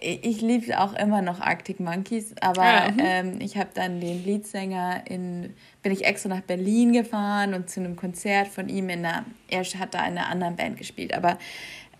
[0.00, 2.98] ich liebe auch immer noch Arctic Monkeys, aber ja, mhm.
[3.00, 7.80] ähm, ich habe dann den Leadsänger in, bin ich extra nach Berlin gefahren und zu
[7.80, 11.38] einem Konzert von ihm in einer, er hat da in einer anderen Band gespielt, aber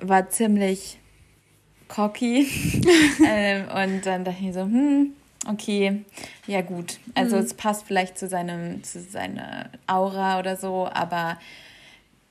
[0.00, 0.98] war ziemlich
[1.88, 2.46] cocky.
[3.26, 5.12] ähm, und dann dachte ich mir so, hm,
[5.48, 6.04] okay,
[6.46, 6.98] ja gut.
[7.14, 7.42] Also mhm.
[7.42, 11.38] es passt vielleicht zu seinem, zu seiner Aura oder so, aber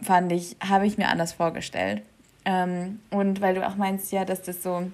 [0.02, 2.04] fand ich, habe ich mir anders vorgestellt.
[2.46, 4.90] Ähm, und weil du auch meinst, ja, dass das so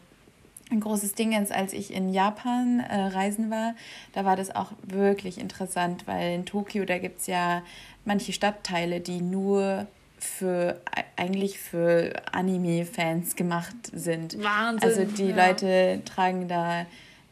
[0.74, 3.76] ein großes Ding ist, als ich in Japan äh, reisen war.
[4.12, 7.64] Da war das auch wirklich interessant, weil in Tokio, da gibt es ja
[8.04, 9.88] manche Stadtteile, die nur
[10.20, 10.82] für
[11.16, 14.42] eigentlich für Anime-Fans gemacht sind.
[14.42, 14.90] Wahnsinn.
[14.90, 15.48] Also die ja.
[15.48, 16.86] Leute tragen da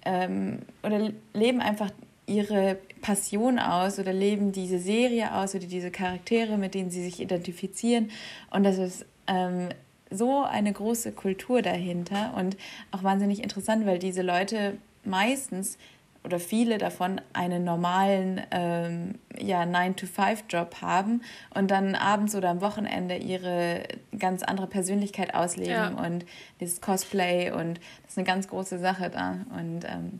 [0.05, 1.89] ähm, oder leben einfach
[2.25, 7.19] ihre Passion aus oder leben diese Serie aus oder diese Charaktere, mit denen sie sich
[7.19, 8.11] identifizieren.
[8.51, 9.69] Und das ist ähm,
[10.11, 12.57] so eine große Kultur dahinter und
[12.91, 15.77] auch wahnsinnig interessant, weil diese Leute meistens
[16.23, 21.21] oder viele davon einen normalen ähm, ja, 9-to-5-Job haben
[21.55, 23.83] und dann abends oder am Wochenende ihre
[24.17, 25.87] ganz andere Persönlichkeit ausleben ja.
[25.89, 26.25] und
[26.59, 30.19] dieses Cosplay und das ist eine ganz große Sache da und ähm,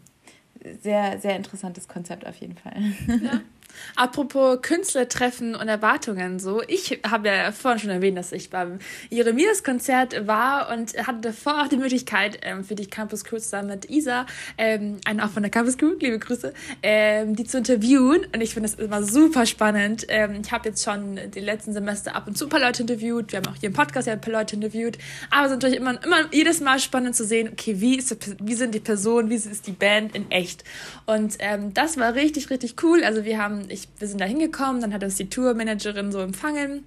[0.82, 2.74] sehr, sehr interessantes Konzept auf jeden Fall.
[3.08, 3.42] Ja.
[3.96, 6.62] Apropos Künstlertreffen und Erwartungen, so.
[6.68, 8.80] Ich habe ja vorhin schon erwähnt, dass ich beim
[9.10, 13.90] Jeremias-Konzert war und hatte davor auch die Möglichkeit, ähm, für die Campus Crew zusammen mit
[13.90, 14.26] Isa,
[14.58, 16.54] ähm, einen auch von der Campus Crew, liebe Grüße,
[16.84, 18.26] ähm, die zu interviewen.
[18.34, 20.06] Und ich finde das immer super spannend.
[20.10, 23.32] Ähm, ich habe jetzt schon die letzten Semester ab und zu ein paar Leute interviewt.
[23.32, 24.98] Wir haben auch hier im Podcast ja ein paar Leute interviewt.
[25.30, 28.54] Aber es ist natürlich immer, immer jedes Mal spannend zu sehen, okay, wie, ist wie
[28.54, 30.64] sind die Personen, wie ist die Band in echt.
[31.06, 33.04] Und ähm, das war richtig, richtig cool.
[33.04, 36.86] Also wir haben ich, wir sind da hingekommen, dann hat uns die Tourmanagerin so empfangen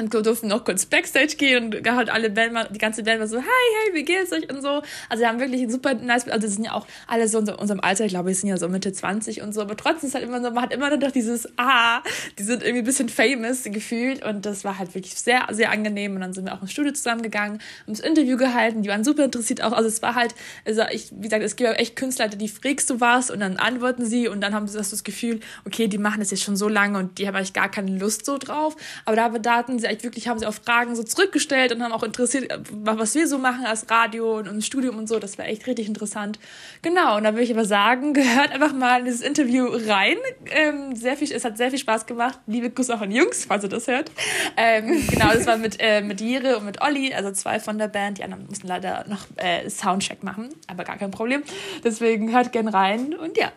[0.00, 3.38] und durften noch kurz Backstage gehen und halt alle Band, die ganze Band war so,
[3.38, 4.48] hi, hey, wie geht's euch?
[4.48, 4.82] und so.
[5.08, 7.80] Also wir haben wirklich ein super nice, also sind ja auch alle so in unserem
[7.80, 10.24] Alter, ich glaube, wir sind ja so Mitte 20 und so, aber trotzdem ist halt
[10.24, 12.02] immer so, man hat immer noch dieses, ah,
[12.38, 16.14] die sind irgendwie ein bisschen famous gefühlt und das war halt wirklich sehr, sehr angenehm
[16.14, 19.24] und dann sind wir auch ins Studio zusammengegangen, haben das Interview gehalten, die waren super
[19.24, 20.34] interessiert auch, also es war halt,
[20.66, 24.04] also ich, wie gesagt, es gibt echt Künstler, die fragst du was und dann antworten
[24.04, 26.98] sie und dann haben sie das Gefühl, okay, die machen das jetzt schon so lange
[26.98, 30.28] und die haben eigentlich gar keine Lust so drauf, aber da, da sie echt wirklich,
[30.28, 33.90] haben sie auch Fragen so zurückgestellt und haben auch interessiert, was wir so machen als
[33.90, 35.18] Radio und, und Studium und so.
[35.18, 36.38] Das war echt richtig interessant.
[36.82, 40.16] Genau, und da würde ich aber sagen, gehört einfach mal in dieses Interview rein.
[40.50, 42.38] Ähm, sehr viel, es hat sehr viel Spaß gemacht.
[42.46, 44.10] Liebe Grüße auch an Jungs, falls ihr das hört.
[44.56, 47.88] Ähm, genau, das war mit, äh, mit Jere und mit Olli, also zwei von der
[47.88, 48.18] Band.
[48.18, 51.42] Die anderen mussten leider noch äh, Soundcheck machen, aber gar kein Problem.
[51.84, 53.52] Deswegen hört gern rein und ja.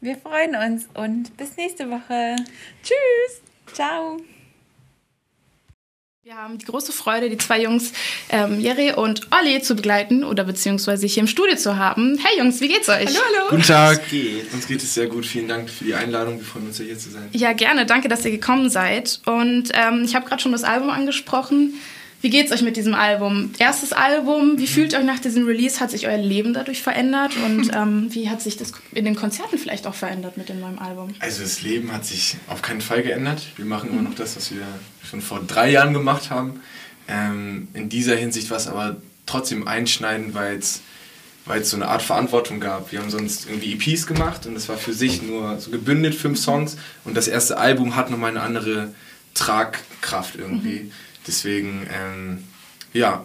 [0.00, 2.36] Wir freuen uns und bis nächste Woche.
[2.82, 3.42] Tschüss.
[3.72, 4.18] Ciao.
[6.28, 7.90] Wir haben die große Freude, die zwei Jungs,
[8.28, 12.18] ähm, Jerry und Olli, zu begleiten oder beziehungsweise hier im Studio zu haben.
[12.22, 13.06] Hey Jungs, wie geht's euch?
[13.06, 13.46] Hallo, hallo.
[13.48, 14.10] Guten Tag.
[14.10, 14.52] Geht.
[14.52, 15.24] Uns geht es sehr gut.
[15.24, 16.36] Vielen Dank für die Einladung.
[16.36, 17.30] Wir freuen uns, hier zu sein.
[17.32, 17.86] Ja, gerne.
[17.86, 19.20] Danke, dass ihr gekommen seid.
[19.24, 21.80] Und ähm, ich habe gerade schon das Album angesprochen.
[22.20, 23.52] Wie geht's euch mit diesem Album?
[23.58, 25.78] Erstes Album, wie fühlt ihr euch nach diesem Release?
[25.78, 27.32] Hat sich euer Leben dadurch verändert?
[27.36, 30.78] Und ähm, wie hat sich das in den Konzerten vielleicht auch verändert mit dem neuen
[30.80, 31.14] Album?
[31.20, 33.42] Also das Leben hat sich auf keinen Fall geändert.
[33.56, 34.66] Wir machen immer noch das, was wir
[35.08, 36.60] schon vor drei Jahren gemacht haben.
[37.06, 40.82] Ähm, in dieser Hinsicht war es aber trotzdem einschneidend, weil es
[41.44, 42.92] weil es so eine Art Verantwortung gab.
[42.92, 46.38] Wir haben sonst irgendwie EPs gemacht und es war für sich nur so gebündelt, fünf
[46.38, 48.92] Songs und das erste Album hat nochmal eine andere
[49.32, 50.80] Tragkraft irgendwie.
[50.80, 50.92] Mhm.
[51.28, 52.44] Deswegen, ähm,
[52.92, 53.24] ja,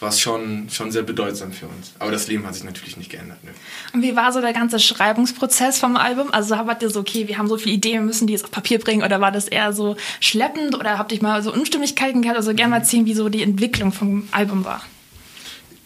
[0.00, 1.92] war es schon, schon sehr bedeutsam für uns.
[1.98, 3.42] Aber das Leben hat sich natürlich nicht geändert.
[3.42, 3.50] Ne?
[3.94, 6.28] Und wie war so der ganze Schreibungsprozess vom Album?
[6.32, 8.50] Also habt ihr so, okay, wir haben so viele Ideen, wir müssen die jetzt auf
[8.50, 12.36] Papier bringen oder war das eher so schleppend oder habt ihr mal so Unstimmigkeiten gehabt?
[12.36, 14.82] Also gerne mal erzählen, wie so die Entwicklung vom Album war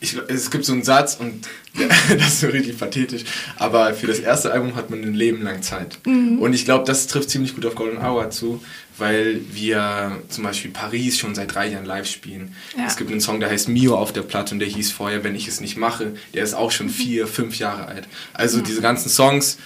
[0.00, 1.46] ich, es gibt so einen Satz und
[1.78, 3.24] ja, das ist so richtig pathetisch,
[3.57, 5.98] aber für das erste Album hat man ein Leben lang Zeit.
[6.07, 6.38] Mhm.
[6.38, 8.62] Und ich glaube, das trifft ziemlich gut auf Golden Hour zu,
[8.99, 12.55] weil wir zum Beispiel Paris schon seit drei Jahren live spielen.
[12.77, 12.87] Ja.
[12.87, 15.35] Es gibt einen Song, der heißt Mio auf der Platte und der hieß vorher, wenn
[15.35, 16.15] ich es nicht mache.
[16.35, 16.91] Der ist auch schon mhm.
[16.91, 18.09] vier, fünf Jahre alt.
[18.33, 18.65] Also ja.
[18.65, 19.59] diese ganzen Songs,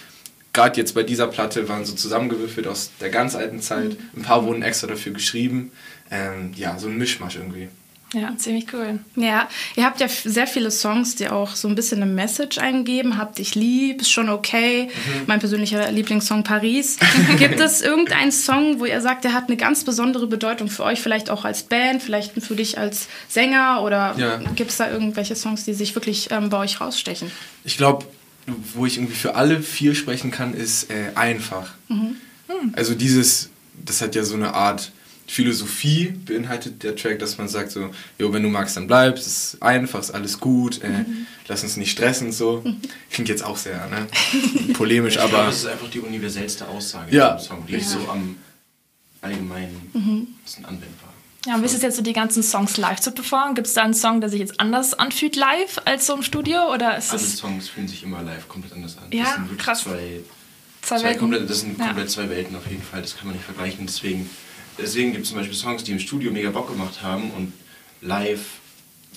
[0.53, 3.91] gerade jetzt bei dieser Platte, waren so zusammengewürfelt aus der ganz alten Zeit.
[3.91, 3.97] Mhm.
[4.17, 5.71] Ein paar wurden extra dafür geschrieben.
[6.11, 7.69] Ähm, ja, so ein Mischmasch irgendwie.
[8.13, 8.99] Ja, ziemlich cool.
[9.15, 13.17] Ja, ihr habt ja sehr viele Songs, die auch so ein bisschen eine Message eingeben.
[13.17, 14.85] Habt dich lieb, ist schon okay.
[14.85, 15.23] Mhm.
[15.25, 16.97] Mein persönlicher Lieblingssong Paris.
[17.39, 21.01] Gibt es irgendeinen Song, wo ihr sagt, der hat eine ganz besondere Bedeutung für euch,
[21.01, 24.37] vielleicht auch als Band, vielleicht für dich als Sänger oder ja.
[24.55, 27.31] gibt es da irgendwelche Songs, die sich wirklich ähm, bei euch rausstechen?
[27.63, 28.05] Ich glaube,
[28.75, 31.71] wo ich irgendwie für alle vier sprechen kann, ist äh, einfach.
[31.87, 32.17] Mhm.
[32.47, 32.73] Mhm.
[32.75, 33.49] Also dieses,
[33.83, 34.91] das hat ja so eine Art
[35.27, 39.53] Philosophie beinhaltet der Track, dass man sagt so, jo, wenn du magst, dann bleibst, es
[39.53, 41.27] ist einfach, ist alles gut, äh, mhm.
[41.47, 42.63] lass uns nicht stressen so.
[43.11, 44.07] Klingt jetzt auch sehr ne?
[44.73, 45.29] polemisch, ich aber...
[45.29, 47.39] Glaube, das ist einfach die universellste Aussage ja.
[47.39, 47.79] Song, die ja.
[47.79, 48.37] ist so am
[49.21, 50.27] allgemeinen mhm.
[50.63, 51.13] anwendbar.
[51.45, 53.53] Ja, und wie ist es jetzt so, die ganzen Songs live zu performen?
[53.53, 56.73] Gibt es da einen Song, der sich jetzt anders anfühlt live als so im Studio?
[56.73, 59.11] Oder ist Alle Songs fühlen sich immer live komplett anders an.
[59.11, 59.83] Ja, das sind krass.
[59.83, 60.21] Zwei,
[60.81, 62.13] zwei, zwei komplett, das sind komplett ja.
[62.13, 63.85] zwei Welten auf jeden Fall, das kann man nicht vergleichen.
[63.85, 64.29] Deswegen
[64.77, 67.53] deswegen gibt es zum Beispiel Songs, die im Studio mega Bock gemacht haben und
[68.01, 68.59] live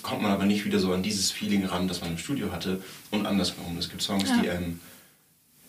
[0.01, 2.81] kommt man aber nicht wieder so an dieses Feeling ran, das man im Studio hatte
[3.11, 3.77] und andersrum.
[3.77, 4.41] Es gibt Songs, ja.
[4.41, 4.79] die, ähm,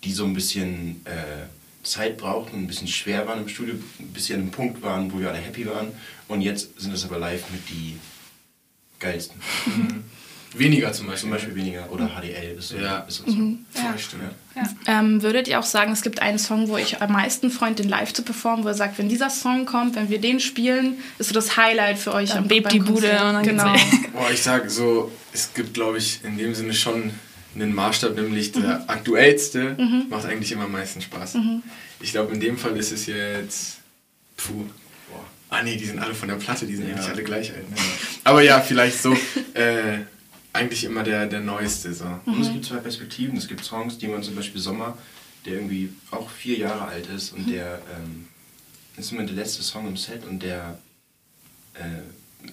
[0.05, 1.47] die so ein bisschen äh,
[1.83, 5.19] Zeit brauchten, ein bisschen schwer waren im Studio, ein bisschen an einem Punkt waren, wo
[5.19, 5.89] wir alle happy waren
[6.29, 7.99] und jetzt sind es aber live mit die
[9.01, 9.41] geilsten.
[10.55, 10.59] Mhm.
[10.59, 11.21] Weniger zum Beispiel.
[11.21, 11.91] Zum Beispiel weniger.
[11.91, 12.77] Oder HDL ist so.
[12.77, 13.31] Ja, ist so.
[13.31, 13.65] Mhm.
[13.75, 13.95] Ja.
[14.57, 15.01] Ja.
[15.01, 17.89] Ähm, würdet ihr auch sagen, es gibt einen Song, wo ich am meisten freund, den
[17.89, 21.29] live zu performen, wo ihr sagt, wenn dieser Song kommt, wenn wir den spielen, ist
[21.29, 22.31] so das Highlight für euch.
[22.31, 23.11] Dann bebt die Bude.
[23.11, 23.75] Und dann genau.
[24.13, 27.13] Boah, ich sage so, es gibt, glaube ich, in dem Sinne schon
[27.55, 28.89] einen Maßstab, nämlich der mhm.
[28.89, 30.07] aktuellste mhm.
[30.09, 31.35] macht eigentlich immer am meisten Spaß.
[31.35, 31.63] Mhm.
[32.01, 33.79] Ich glaube, in dem Fall ist es jetzt.
[34.37, 34.65] Puh.
[35.11, 35.25] Boah.
[35.51, 36.95] Ah nee, die sind alle von der Platte, die sind ja.
[36.95, 37.69] eigentlich alle gleich alt.
[37.69, 37.77] Ne?
[38.25, 39.17] Aber ja, vielleicht so.
[39.55, 40.05] Äh,
[40.59, 41.93] eigentlich immer der, der neueste.
[41.95, 42.05] So.
[42.05, 42.35] Mhm.
[42.35, 43.37] Und es gibt zwei Perspektiven.
[43.37, 44.99] Es gibt Songs, die man zum Beispiel Sommer,
[45.45, 47.53] der irgendwie auch vier Jahre alt ist und mhm.
[47.53, 48.29] der ähm,
[48.97, 50.79] ist immer der letzte Song im Set und der
[51.75, 52.03] äh,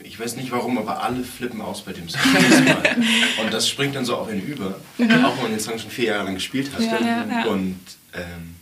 [0.04, 2.22] ich weiß nicht warum, aber alle flippen aus bei dem Song.
[3.44, 5.12] und das springt dann so auf ihn über, mhm.
[5.26, 6.82] auch wenn man den Song schon vier Jahre lang gespielt hat.
[6.82, 7.46] Ja, ja, ja.
[7.46, 7.80] Und
[8.14, 8.56] ähm,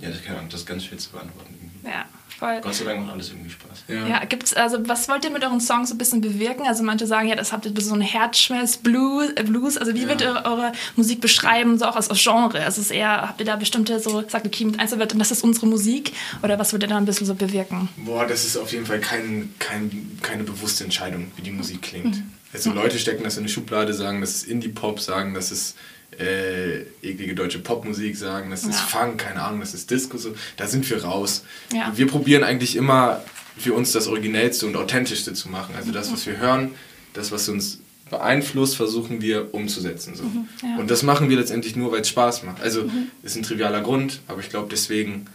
[0.00, 1.54] ja, das, kann, das ist ganz schwer zu beantworten.
[1.82, 2.04] Ja.
[2.38, 2.60] Voll.
[2.60, 3.84] Gott sei Dank macht alles irgendwie Spaß.
[3.88, 6.66] Ja, ja gibt's, also was wollt ihr mit euren Songs ein bisschen bewirken?
[6.66, 9.78] Also manche sagen ja, das habt ihr so einen Herzschmerz, Blues, äh, Blues.
[9.78, 10.08] Also wie ja.
[10.08, 12.62] würdet ihr eure Musik beschreiben, so auch als, als Genre?
[12.62, 15.66] Also ist eher, habt ihr da bestimmte so, sagt okay, mit Einzelwörtern, das ist unsere
[15.66, 16.12] Musik?
[16.42, 17.88] Oder was würdet ihr da ein bisschen so bewirken?
[17.96, 22.16] Boah, das ist auf jeden Fall kein, kein, keine bewusste Entscheidung, wie die Musik klingt.
[22.16, 22.32] Mhm.
[22.52, 25.76] Also Leute stecken das in eine Schublade, sagen, das ist Indie-Pop, sagen, das ist
[26.18, 28.86] äh, eklige deutsche Popmusik sagen, das ist ja.
[28.86, 30.34] Funk, keine Ahnung, das ist Disco, so.
[30.56, 31.44] da sind wir raus.
[31.72, 31.92] Ja.
[31.94, 33.22] Wir probieren eigentlich immer
[33.58, 35.74] für uns das Originellste und Authentischste zu machen.
[35.76, 36.72] Also das, was wir hören,
[37.14, 40.14] das, was uns beeinflusst, versuchen wir umzusetzen.
[40.14, 40.24] So.
[40.24, 40.76] Mhm, ja.
[40.78, 42.60] Und das machen wir letztendlich nur, weil es Spaß macht.
[42.60, 43.08] Also mhm.
[43.22, 45.26] ist ein trivialer Grund, aber ich glaube, deswegen,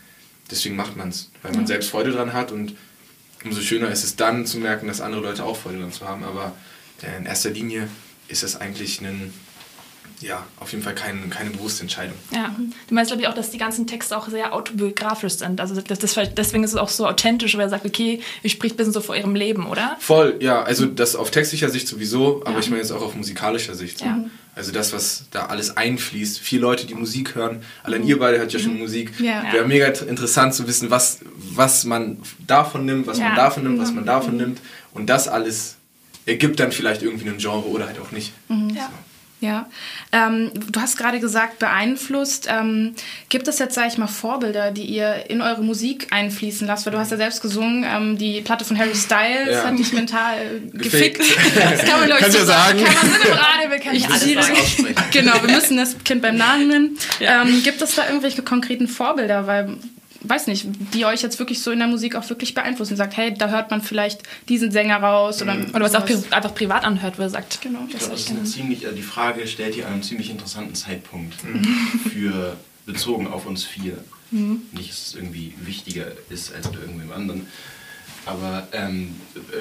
[0.49, 1.67] deswegen macht man es, weil man mhm.
[1.67, 2.75] selbst Freude dran hat und
[3.43, 6.23] umso schöner ist es dann zu merken, dass andere Leute auch Freude dran zu haben.
[6.23, 6.53] Aber
[7.17, 7.87] in erster Linie
[8.27, 9.33] ist es eigentlich ein
[10.21, 12.15] ja, auf jeden Fall kein, keine bewusste Entscheidung.
[12.31, 12.55] Ja,
[12.87, 15.59] du meinst, glaube ich, auch, dass die ganzen Texte auch sehr autobiografisch sind.
[15.59, 18.75] Also das, das, deswegen ist es auch so authentisch, weil er sagt, okay, ich spricht
[18.75, 19.97] ein bisschen so vor ihrem Leben, oder?
[19.99, 20.61] Voll, ja.
[20.63, 22.59] Also das auf textlicher Sicht sowieso, aber ja.
[22.59, 23.99] ich meine jetzt auch auf musikalischer Sicht.
[23.99, 24.05] So.
[24.05, 24.23] Ja.
[24.53, 26.39] Also das, was da alles einfließt.
[26.39, 27.63] Vier Leute, die Musik hören.
[27.83, 28.07] Allein mhm.
[28.07, 28.79] ihr beide hört ja schon mhm.
[28.79, 29.13] Musik.
[29.19, 29.51] Ja.
[29.51, 33.91] Wäre mega interessant zu wissen, was, was man davon nimmt, was man davon nimmt, was
[33.91, 34.41] man davon mhm.
[34.41, 34.61] nimmt.
[34.93, 35.77] Und das alles
[36.25, 38.33] ergibt dann vielleicht irgendwie ein Genre oder halt auch nicht.
[38.49, 38.71] Mhm.
[38.71, 38.79] So.
[39.41, 39.67] Ja,
[40.11, 42.47] ähm, du hast gerade gesagt, beeinflusst.
[42.47, 42.93] Ähm,
[43.29, 46.85] gibt es jetzt, sage ich mal, Vorbilder, die ihr in eure Musik einfließen lasst?
[46.85, 49.63] Weil du hast ja selbst gesungen, ähm, die Platte von Harry Styles ja.
[49.63, 51.23] hat dich mental gefickt.
[51.71, 52.83] Das kann man, glaube ich, so sagen.
[52.83, 54.95] Kann man so im Radio, wir können nicht alles aussprechen.
[55.11, 56.97] Genau, wir müssen das Kind beim Namen nennen.
[57.19, 57.41] Ja.
[57.41, 59.47] Ähm, gibt es da irgendwelche konkreten Vorbilder?
[59.47, 59.77] Weil
[60.23, 62.95] weiß nicht, die euch jetzt wirklich so in der Musik auch wirklich beeinflussen.
[62.95, 66.53] Sagt, hey, da hört man vielleicht diesen Sänger raus oder, oder was auch pri einfach
[66.53, 67.61] privat anhört, wo er sagt.
[67.61, 70.75] Genau, das, das ist eine ziemlich, also die Frage stellt ihr an einem ziemlich interessanten
[70.75, 71.63] Zeitpunkt mhm.
[72.11, 73.97] für bezogen auf uns vier.
[74.31, 74.61] Mhm.
[74.71, 77.47] Nicht, dass es irgendwie wichtiger ist als bei irgendwem anderen.
[78.25, 79.15] Aber ähm,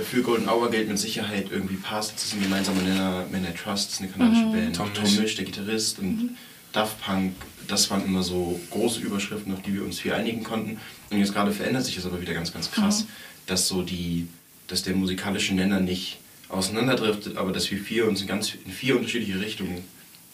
[0.05, 3.93] für Golden Hour gilt mit Sicherheit irgendwie Parsons ist ein gemeinsamer Nenner, Man I Trust
[3.93, 4.53] ist eine kanadische mhm.
[4.53, 6.37] Band, Tom, Tom Misch, der Gitarrist und mhm.
[6.73, 7.35] Daft Punk,
[7.71, 10.79] das waren immer so große Überschriften, auf die wir uns vier einigen konnten.
[11.11, 13.09] Und jetzt gerade verändert sich das aber wieder ganz, ganz krass, mhm.
[13.47, 14.29] dass so die,
[14.67, 18.97] dass der musikalische Nenner nicht auseinanderdriftet, aber dass wir vier uns in ganz in vier
[18.97, 19.85] unterschiedliche Richtungen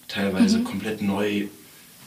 [0.09, 0.65] teilweise mhm.
[0.65, 1.47] komplett neu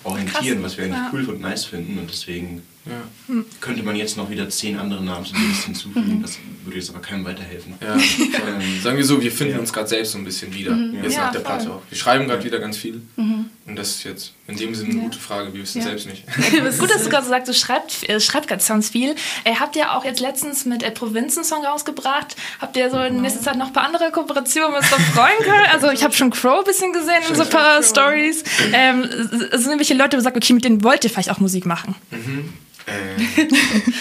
[0.03, 0.71] orientieren, Krass.
[0.71, 1.09] was wir eigentlich ja.
[1.13, 1.99] cool und nice finden.
[1.99, 3.03] Und deswegen ja.
[3.27, 3.45] Hm.
[3.59, 6.21] Könnte man jetzt noch wieder zehn andere Namen zu Liste hinzufügen, mhm.
[6.21, 7.73] das würde jetzt aber keinem weiterhelfen.
[7.81, 7.95] Ja.
[7.95, 9.59] ähm, sagen wir so, wir finden ja.
[9.59, 11.03] uns gerade selbst so ein bisschen wieder, mhm.
[11.03, 11.81] jetzt nach der Platte auch.
[11.89, 13.45] Wir schreiben gerade wieder ganz viel mhm.
[13.69, 16.25] Und das ist jetzt in dem Sinne eine gute Frage, wir wissen selbst nicht.
[16.79, 19.15] Gut, dass du gerade so sagst, du schreibt, äh, schreibt gerade ganz viel.
[19.43, 22.35] Äh, habt ihr auch jetzt letztens mit äh, Provinzen-Song rausgebracht?
[22.59, 25.67] Habt ihr so in nächster Zeit noch ein paar andere Kooperationen, was wir freuen können?
[25.71, 28.43] Also ich habe schon Crow ein bisschen gesehen in so ein paar Stories.
[28.73, 31.95] Ähm, sind irgendwelche Leute, die sagen, okay, mit denen wollt ihr vielleicht auch Musik machen?
[32.11, 32.53] Mhm.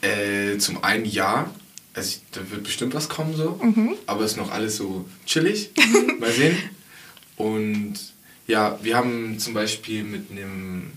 [0.00, 1.50] Äh, äh, zum einen ja,
[1.94, 3.94] also da wird bestimmt was kommen so, mhm.
[4.06, 5.72] aber es ist noch alles so chillig.
[6.20, 6.56] Mal sehen.
[7.36, 7.94] Und
[8.48, 10.90] ja, wir haben zum Beispiel mit einem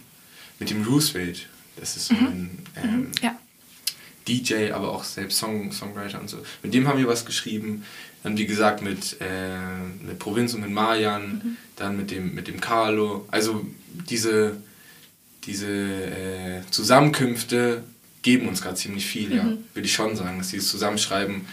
[0.57, 2.27] mit dem Roosevelt, das ist so mhm.
[2.27, 3.11] ein ähm, mhm.
[3.21, 3.37] ja.
[4.27, 6.37] DJ, aber auch selbst Song, Songwriter und so.
[6.63, 7.83] Mit dem haben wir was geschrieben.
[8.23, 11.57] Dann wie gesagt mit, äh, mit Provinz und mit Marian, mhm.
[11.75, 13.27] dann mit dem, mit dem Carlo.
[13.31, 13.65] Also
[14.09, 14.57] diese
[15.45, 17.83] diese äh, Zusammenkünfte
[18.21, 19.35] geben uns gerade ziemlich viel, mhm.
[19.35, 21.47] ja, würde ich schon sagen, dass dieses Zusammenschreiben,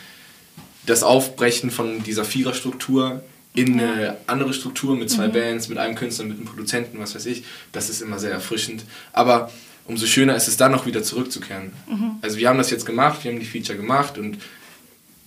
[0.86, 3.22] das Aufbrechen von dieser Viererstruktur
[3.58, 5.32] in eine andere Struktur mit zwei mhm.
[5.32, 7.42] Bands, mit einem Künstler, mit einem Produzenten, was weiß ich,
[7.72, 8.84] das ist immer sehr erfrischend.
[9.12, 9.50] Aber
[9.84, 11.72] umso schöner ist es dann noch wieder zurückzukehren.
[11.88, 12.12] Mhm.
[12.22, 14.38] Also wir haben das jetzt gemacht, wir haben die Feature gemacht und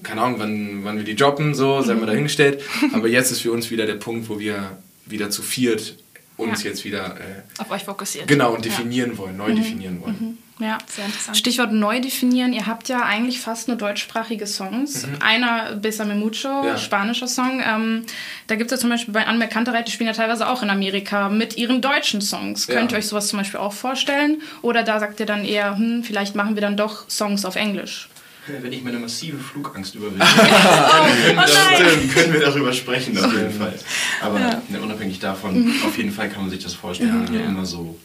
[0.01, 2.07] keine Ahnung, wann, wann wir die droppen, so, sei mal mhm.
[2.07, 2.63] dahingestellt.
[2.93, 5.97] Aber jetzt ist für uns wieder der Punkt, wo wir wieder zu viert
[6.41, 6.69] uns ja.
[6.69, 8.27] jetzt wieder äh, auf euch fokussieren.
[8.27, 9.17] Genau, und definieren ja.
[9.17, 9.55] wollen, neu mhm.
[9.55, 10.17] definieren wollen.
[10.19, 10.37] Mhm.
[10.61, 11.35] Ja, sehr interessant.
[11.37, 12.53] Stichwort neu definieren.
[12.53, 15.07] Ihr habt ja eigentlich fast nur deutschsprachige Songs.
[15.07, 15.15] Mhm.
[15.19, 16.77] Einer, Besame Mucho, ja.
[16.77, 17.63] spanischer Song.
[17.65, 18.05] Ähm,
[18.45, 21.29] da gibt es ja zum Beispiel bei Anmerkante die spielen ja teilweise auch in Amerika
[21.29, 22.67] mit ihren deutschen Songs.
[22.67, 24.41] Könnt ihr euch sowas zum Beispiel auch vorstellen?
[24.61, 28.09] Oder da sagt ihr dann eher, hm, vielleicht machen wir dann doch Songs auf Englisch?
[28.47, 33.51] Wenn ich meine massive Flugangst überwinde, können, wir darüber, können, wir darüber sprechen, auf jeden
[33.51, 33.77] Fall.
[34.21, 34.61] Aber ja.
[34.67, 37.99] ne, unabhängig davon, auf jeden Fall kann man sich das vorstellen, ja, ja immer so,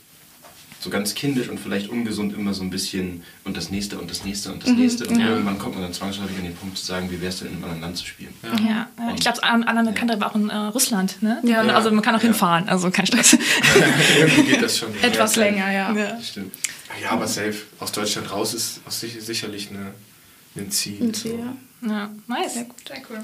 [0.79, 4.25] so ganz kindisch und vielleicht ungesund immer so ein bisschen und das nächste und das
[4.25, 4.81] nächste und das mhm.
[4.81, 5.07] nächste.
[5.07, 7.49] Und irgendwann kommt man dann zwangsläufig an den Punkt zu sagen, wie wäre es denn
[7.49, 8.35] in einem anderen Land zu spielen.
[8.69, 11.23] Ja, ich glaube, Anna Bekannte war auch in äh, Russland.
[11.23, 11.41] Ne?
[11.45, 13.39] Ja, Also man kann auch hinfahren, also kein Stress.
[14.19, 14.91] Irgendwie geht das schon.
[15.03, 16.21] Etwas länger, ja.
[16.23, 16.53] Stimmt.
[17.03, 17.57] Ja, aber safe.
[17.81, 18.81] Aus Deutschland raus ist
[19.27, 19.93] sicherlich eine
[20.63, 21.03] ein Ziel.
[21.03, 21.89] Ein Ziel, ja.
[21.89, 22.11] ja.
[22.27, 22.55] Nice.
[22.55, 23.19] Sehr gut, sehr cool.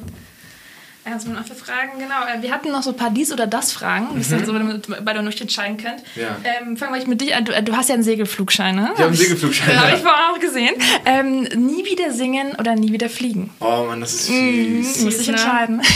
[1.04, 2.24] Erstmal noch für Fragen, genau.
[2.26, 4.22] Äh, wir hatten noch so ein paar dies oder das Fragen, mhm.
[4.22, 6.00] so, damit ihr beide noch entscheiden könnt.
[6.14, 6.36] Ja.
[6.44, 7.44] Ähm, fangen wir mit dir an.
[7.44, 8.90] Du, du, hast ja einen Segelflugschein, ne?
[8.94, 9.74] Ich habe einen Segelflugschein.
[9.74, 10.74] Ja, habe ich vorhin auch gesehen.
[11.04, 13.50] Ähm, nie wieder singen oder nie wieder fliegen?
[13.58, 14.98] Oh Mann, das ist mhm, fies.
[14.98, 15.32] Mhm, muss ich ne?
[15.32, 15.82] entscheiden.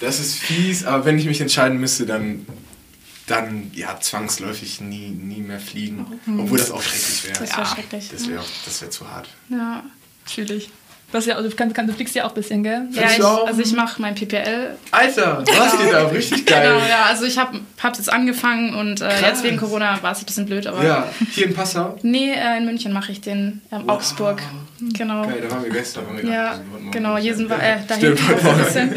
[0.00, 2.44] Das ist fies, aber wenn ich mich entscheiden müsste, dann
[3.28, 6.18] dann ja zwangsläufig nie, nie mehr fliegen.
[6.26, 6.40] Mhm.
[6.40, 7.38] Obwohl das auch schrecklich wäre.
[7.38, 8.08] Das wäre ja, schrecklich.
[8.10, 8.42] Das wäre
[8.80, 9.28] wär zu hart.
[9.48, 9.84] Ja.
[10.24, 10.70] Natürlich.
[11.12, 12.88] Was ja, du, kannst, du fliegst ja auch ein bisschen, gell?
[12.92, 14.76] Ja, ich, also ich mache mein PPL.
[14.90, 16.72] Alter, du hast dir da richtig geil.
[16.72, 20.20] Genau, ja, also ich habe hab's jetzt angefangen und äh, jetzt wegen Corona war es
[20.20, 20.82] ein bisschen blöd, aber...
[20.84, 21.98] Ja, hier in Passau?
[22.02, 23.96] Nee, äh, in München mache ich den, äh, wow.
[23.96, 24.40] Augsburg.
[24.92, 25.22] Genau.
[25.22, 26.06] Geil, da waren wir gestern.
[26.06, 28.94] Waren wir ja, genau, Jesen war, äh, da Stimmt, ein bisschen.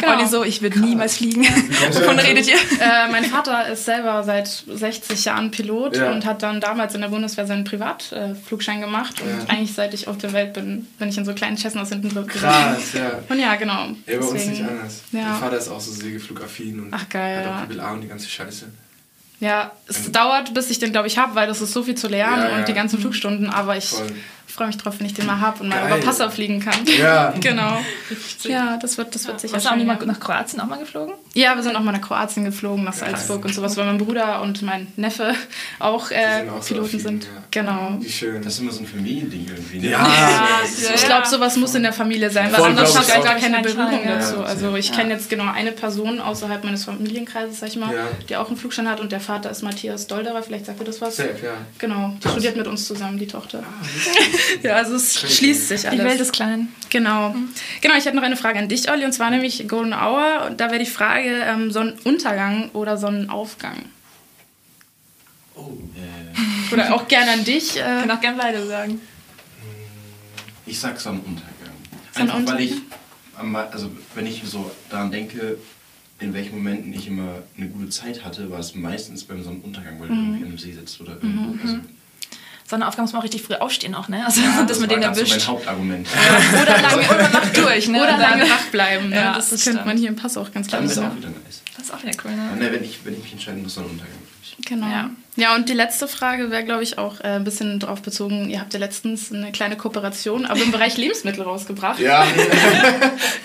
[0.00, 0.12] genau.
[0.12, 1.44] Olli so, ich würde niemals fliegen.
[1.92, 2.54] Wovon redet ihr?
[2.54, 6.10] Äh, mein Vater ist selber seit 60 Jahren Pilot ja.
[6.10, 9.54] und hat dann damals in der Bundeswehr seinen Privatflugschein gemacht und ja.
[9.54, 12.26] eigentlich seit ich auf der Welt bin, bin ich in so kleinen Cessnas hinten drin.
[12.26, 13.20] Krass, ja.
[13.28, 13.88] Und ja, genau.
[14.06, 15.02] Ja, bei uns nicht anders.
[15.12, 15.28] Ja.
[15.28, 18.28] Mein Vater ist auch so segelflugaffin und Ach, geil, hat auch PBLA und die ganze
[18.28, 18.66] Scheiße.
[19.40, 21.94] Ja, es also, dauert, bis ich den, glaube ich, habe, weil das ist so viel
[21.94, 24.12] zu lernen ja, und die ganzen Flugstunden, aber ich Voll
[24.52, 26.74] freue mich drauf, wenn ich den mal habe und mal über Passau fliegen kann.
[26.98, 27.32] Ja.
[27.40, 27.78] genau.
[28.44, 29.40] Ja, das wird, das wird ja.
[29.40, 31.14] sicher Hast du auch mal nach Kroatien auch mal geflogen?
[31.34, 34.42] Ja, wir sind auch mal nach Kroatien geflogen, nach Salzburg und sowas, weil mein Bruder
[34.42, 35.34] und mein Neffe
[35.78, 37.24] auch, äh, auch Piloten so sind.
[37.24, 37.30] Ja.
[37.50, 37.96] Genau.
[38.00, 38.42] Wie schön.
[38.42, 39.78] Das ist immer so ein Familiending irgendwie.
[39.78, 39.90] Ne?
[39.90, 40.06] Ja.
[40.06, 40.94] ja.
[40.94, 44.00] Ich glaube, sowas muss in der Familie sein, weil anders habe ich gar keine Berührung
[44.06, 44.42] dazu.
[44.42, 47.94] Also ich kenne jetzt genau eine Person außerhalb meines Familienkreises, sag ich mal,
[48.28, 51.00] die auch einen Flugschein hat und der Vater ist Matthias Dolderer, vielleicht sagt ihr das
[51.00, 51.16] was.
[51.16, 51.52] Safe, ja.
[51.78, 53.62] Genau, die studiert mit uns zusammen, die Tochter.
[53.62, 53.84] Ah,
[54.62, 56.00] ja, also es schließt sich alles.
[56.00, 56.68] Die Welt ist klein.
[56.90, 57.30] Genau.
[57.30, 57.48] Mhm.
[57.80, 60.46] Genau, ich hätte noch eine Frage an dich, Olli, und zwar nämlich Golden Hour.
[60.48, 63.76] Und da wäre die Frage, ähm, Sonnenuntergang oder Sonnenaufgang?
[65.54, 66.72] Oh, äh.
[66.72, 67.76] Oder auch gerne an dich.
[67.76, 69.00] Äh, kann auch gerne beide sagen.
[70.66, 71.50] Ich sag Sonnenuntergang.
[72.14, 72.74] Einfach weil ich,
[73.72, 75.58] also wenn ich so daran denke,
[76.20, 80.08] in welchen Momenten ich immer eine gute Zeit hatte, war es meistens beim Sonnenuntergang, weil
[80.08, 80.34] du mhm.
[80.34, 81.52] irgendwie am See sitzt oder irgendwo.
[81.52, 81.60] Mhm.
[81.62, 81.76] Also,
[82.70, 84.24] Sonnenaufgang muss man auch richtig früh aufstehen auch, ne?
[84.24, 85.36] Also, ja, dass das man den erwischt.
[85.36, 86.08] Das So mein Hauptargument.
[86.08, 86.62] Ja.
[86.62, 88.02] Oder lange oder Nacht durch, ne?
[88.02, 89.08] Oder lange wach bleiben.
[89.08, 89.16] Ne?
[89.16, 91.28] Ja, das, das könnte man hier im Pass auch ganz klar Das ist auch wieder
[91.28, 91.62] nice.
[91.76, 92.56] Das ist auch wieder cool, ne?
[92.56, 94.14] ne wenn, ich, wenn ich mich entscheiden muss, Sonnenuntergang.
[94.66, 94.86] Genau.
[94.86, 95.10] Ja.
[95.36, 98.50] ja, und die letzte Frage wäre, glaube ich, auch äh, ein bisschen darauf bezogen.
[98.50, 101.98] Ihr habt ja letztens eine kleine Kooperation, aber im Bereich Lebensmittel rausgebracht.
[101.98, 102.26] Ja.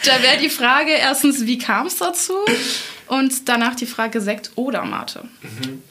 [0.06, 2.34] da wäre die Frage erstens, wie kam es dazu?
[3.08, 5.24] Und danach die Frage Sekt oder Mate.
[5.42, 5.82] Mhm.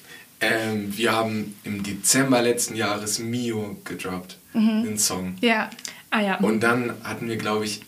[0.41, 4.85] Ähm, wir haben im Dezember letzten Jahres Mio gedroppt, mhm.
[4.85, 5.37] den Song.
[5.41, 5.71] Ja.
[6.11, 6.37] Ah ja.
[6.37, 7.83] Und dann hatten wir, glaube ich,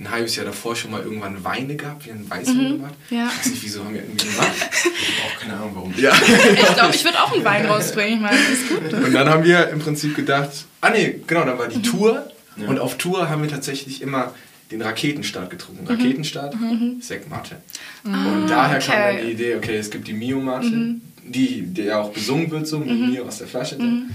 [0.00, 2.72] ein halbes Jahr davor schon mal irgendwann Weine gehabt, wir haben Weißwein mhm.
[2.76, 2.94] gemacht.
[3.10, 3.26] Ja.
[3.26, 4.52] Ich weiß nicht, wieso haben wir irgendwie gemacht.
[5.00, 5.94] Ich habe auch keine Ahnung, warum.
[5.96, 6.12] Ja.
[6.52, 8.14] ich glaube, ich würde auch einen Wein rausbringen.
[8.14, 8.92] Ich meine, das ist gut.
[8.92, 11.82] Und dann haben wir im Prinzip gedacht, ah nee, genau, dann war die mhm.
[11.82, 12.30] Tour.
[12.56, 12.68] Ja.
[12.68, 14.34] Und auf Tour haben wir tatsächlich immer
[14.70, 15.84] den Raketenstart getrunken.
[15.84, 15.90] Mhm.
[15.90, 17.00] Raketenstart, mhm.
[17.00, 17.56] Sektmate.
[18.04, 18.86] Ah, und daher okay.
[18.86, 21.00] kam dann die Idee, okay, es gibt die Mio-Mate, mhm.
[21.30, 23.10] Die, die ja auch besungen wird, so mit mhm.
[23.10, 23.78] Mio aus der Flasche.
[23.78, 24.10] Mhm.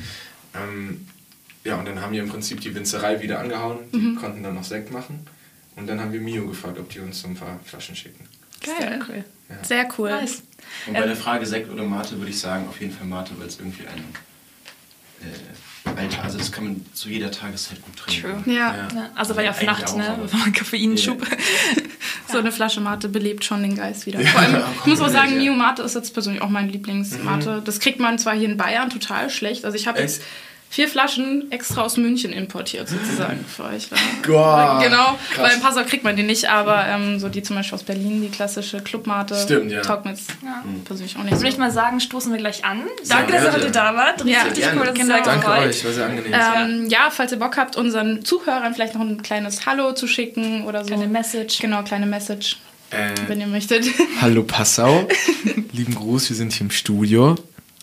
[0.53, 1.07] Ähm,
[1.63, 3.79] ja, und dann haben wir im Prinzip die Winzerei wieder angehauen.
[3.93, 4.15] Die mhm.
[4.15, 5.25] konnten dann noch Sekt machen.
[5.75, 8.25] Und dann haben wir Mio gefragt, ob die uns so ein paar Flaschen schicken.
[8.61, 8.75] Geil.
[8.77, 9.25] Sehr cool.
[9.49, 9.63] Ja.
[9.63, 10.09] Sehr cool.
[10.09, 10.43] Nice.
[10.87, 13.31] Und bei ähm, der Frage Sekt oder Mate würde ich sagen, auf jeden Fall Mate,
[13.37, 14.03] weil es irgendwie ein
[15.21, 18.43] äh, Alter, also das kann man zu jeder Tageszeit gut trinken.
[18.43, 18.55] True.
[18.55, 18.87] Ja.
[18.93, 19.09] ja.
[19.15, 20.17] Also weil ja auf Nacht, ne?
[20.57, 21.21] Koffeinschub.
[21.29, 21.37] Ja.
[22.33, 24.19] So eine Flasche Mate belebt schon den Geist wieder.
[24.19, 27.61] Vor allem, ich muss auch sagen, Mio Mate ist jetzt persönlich auch mein Lieblingsmate.
[27.61, 27.63] Mhm.
[27.63, 29.63] Das kriegt man zwar hier in Bayern total schlecht.
[29.63, 30.21] Also ich habe jetzt
[30.73, 33.91] vier Flaschen extra aus München importiert, sozusagen, für euch.
[34.25, 35.37] Wow, genau, krass.
[35.37, 38.23] weil im Passau kriegt man die nicht, aber ähm, so die zum Beispiel aus Berlin,
[38.23, 39.35] die klassische Clubmate.
[39.35, 39.81] Stimmt, ja.
[39.81, 40.63] Taugt mir ja.
[40.65, 40.83] Mhm.
[40.83, 41.33] persönlich auch nicht.
[41.33, 41.47] Würde so.
[41.47, 42.81] ich mal sagen, stoßen wir gleich an.
[43.07, 44.25] Danke, dass ihr heute da wart.
[44.25, 45.23] Ja, richtig cool, dass genau.
[45.23, 46.33] Danke euch, war sehr angenehm.
[46.33, 50.63] Ähm, ja, falls ihr Bock habt, unseren Zuhörern vielleicht noch ein kleines Hallo zu schicken
[50.63, 50.87] oder so.
[50.87, 51.59] Kleine Message.
[51.59, 52.57] Genau, kleine Message.
[52.89, 53.85] Äh, wenn ihr möchtet.
[54.21, 55.07] Hallo Passau,
[55.71, 57.35] lieben Gruß, wir sind hier im Studio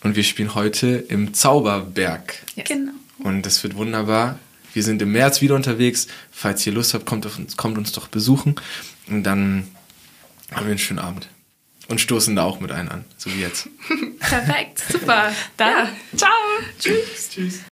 [0.02, 2.34] und wir spielen heute im Zauberberg.
[2.54, 2.68] Yes.
[2.68, 2.92] Genau.
[3.18, 4.38] Und das wird wunderbar.
[4.72, 6.06] Wir sind im März wieder unterwegs.
[6.30, 8.54] Falls ihr Lust habt, kommt, uns, kommt uns doch besuchen.
[9.08, 9.68] Und dann
[10.52, 11.28] haben wir einen schönen Abend.
[11.88, 13.68] Und stoßen da auch mit ein an, so wie jetzt.
[14.20, 15.32] Perfekt, super.
[15.56, 15.88] Dann, ja.
[16.16, 16.30] ciao.
[16.78, 17.30] Tschüss.
[17.30, 17.69] Tschüss.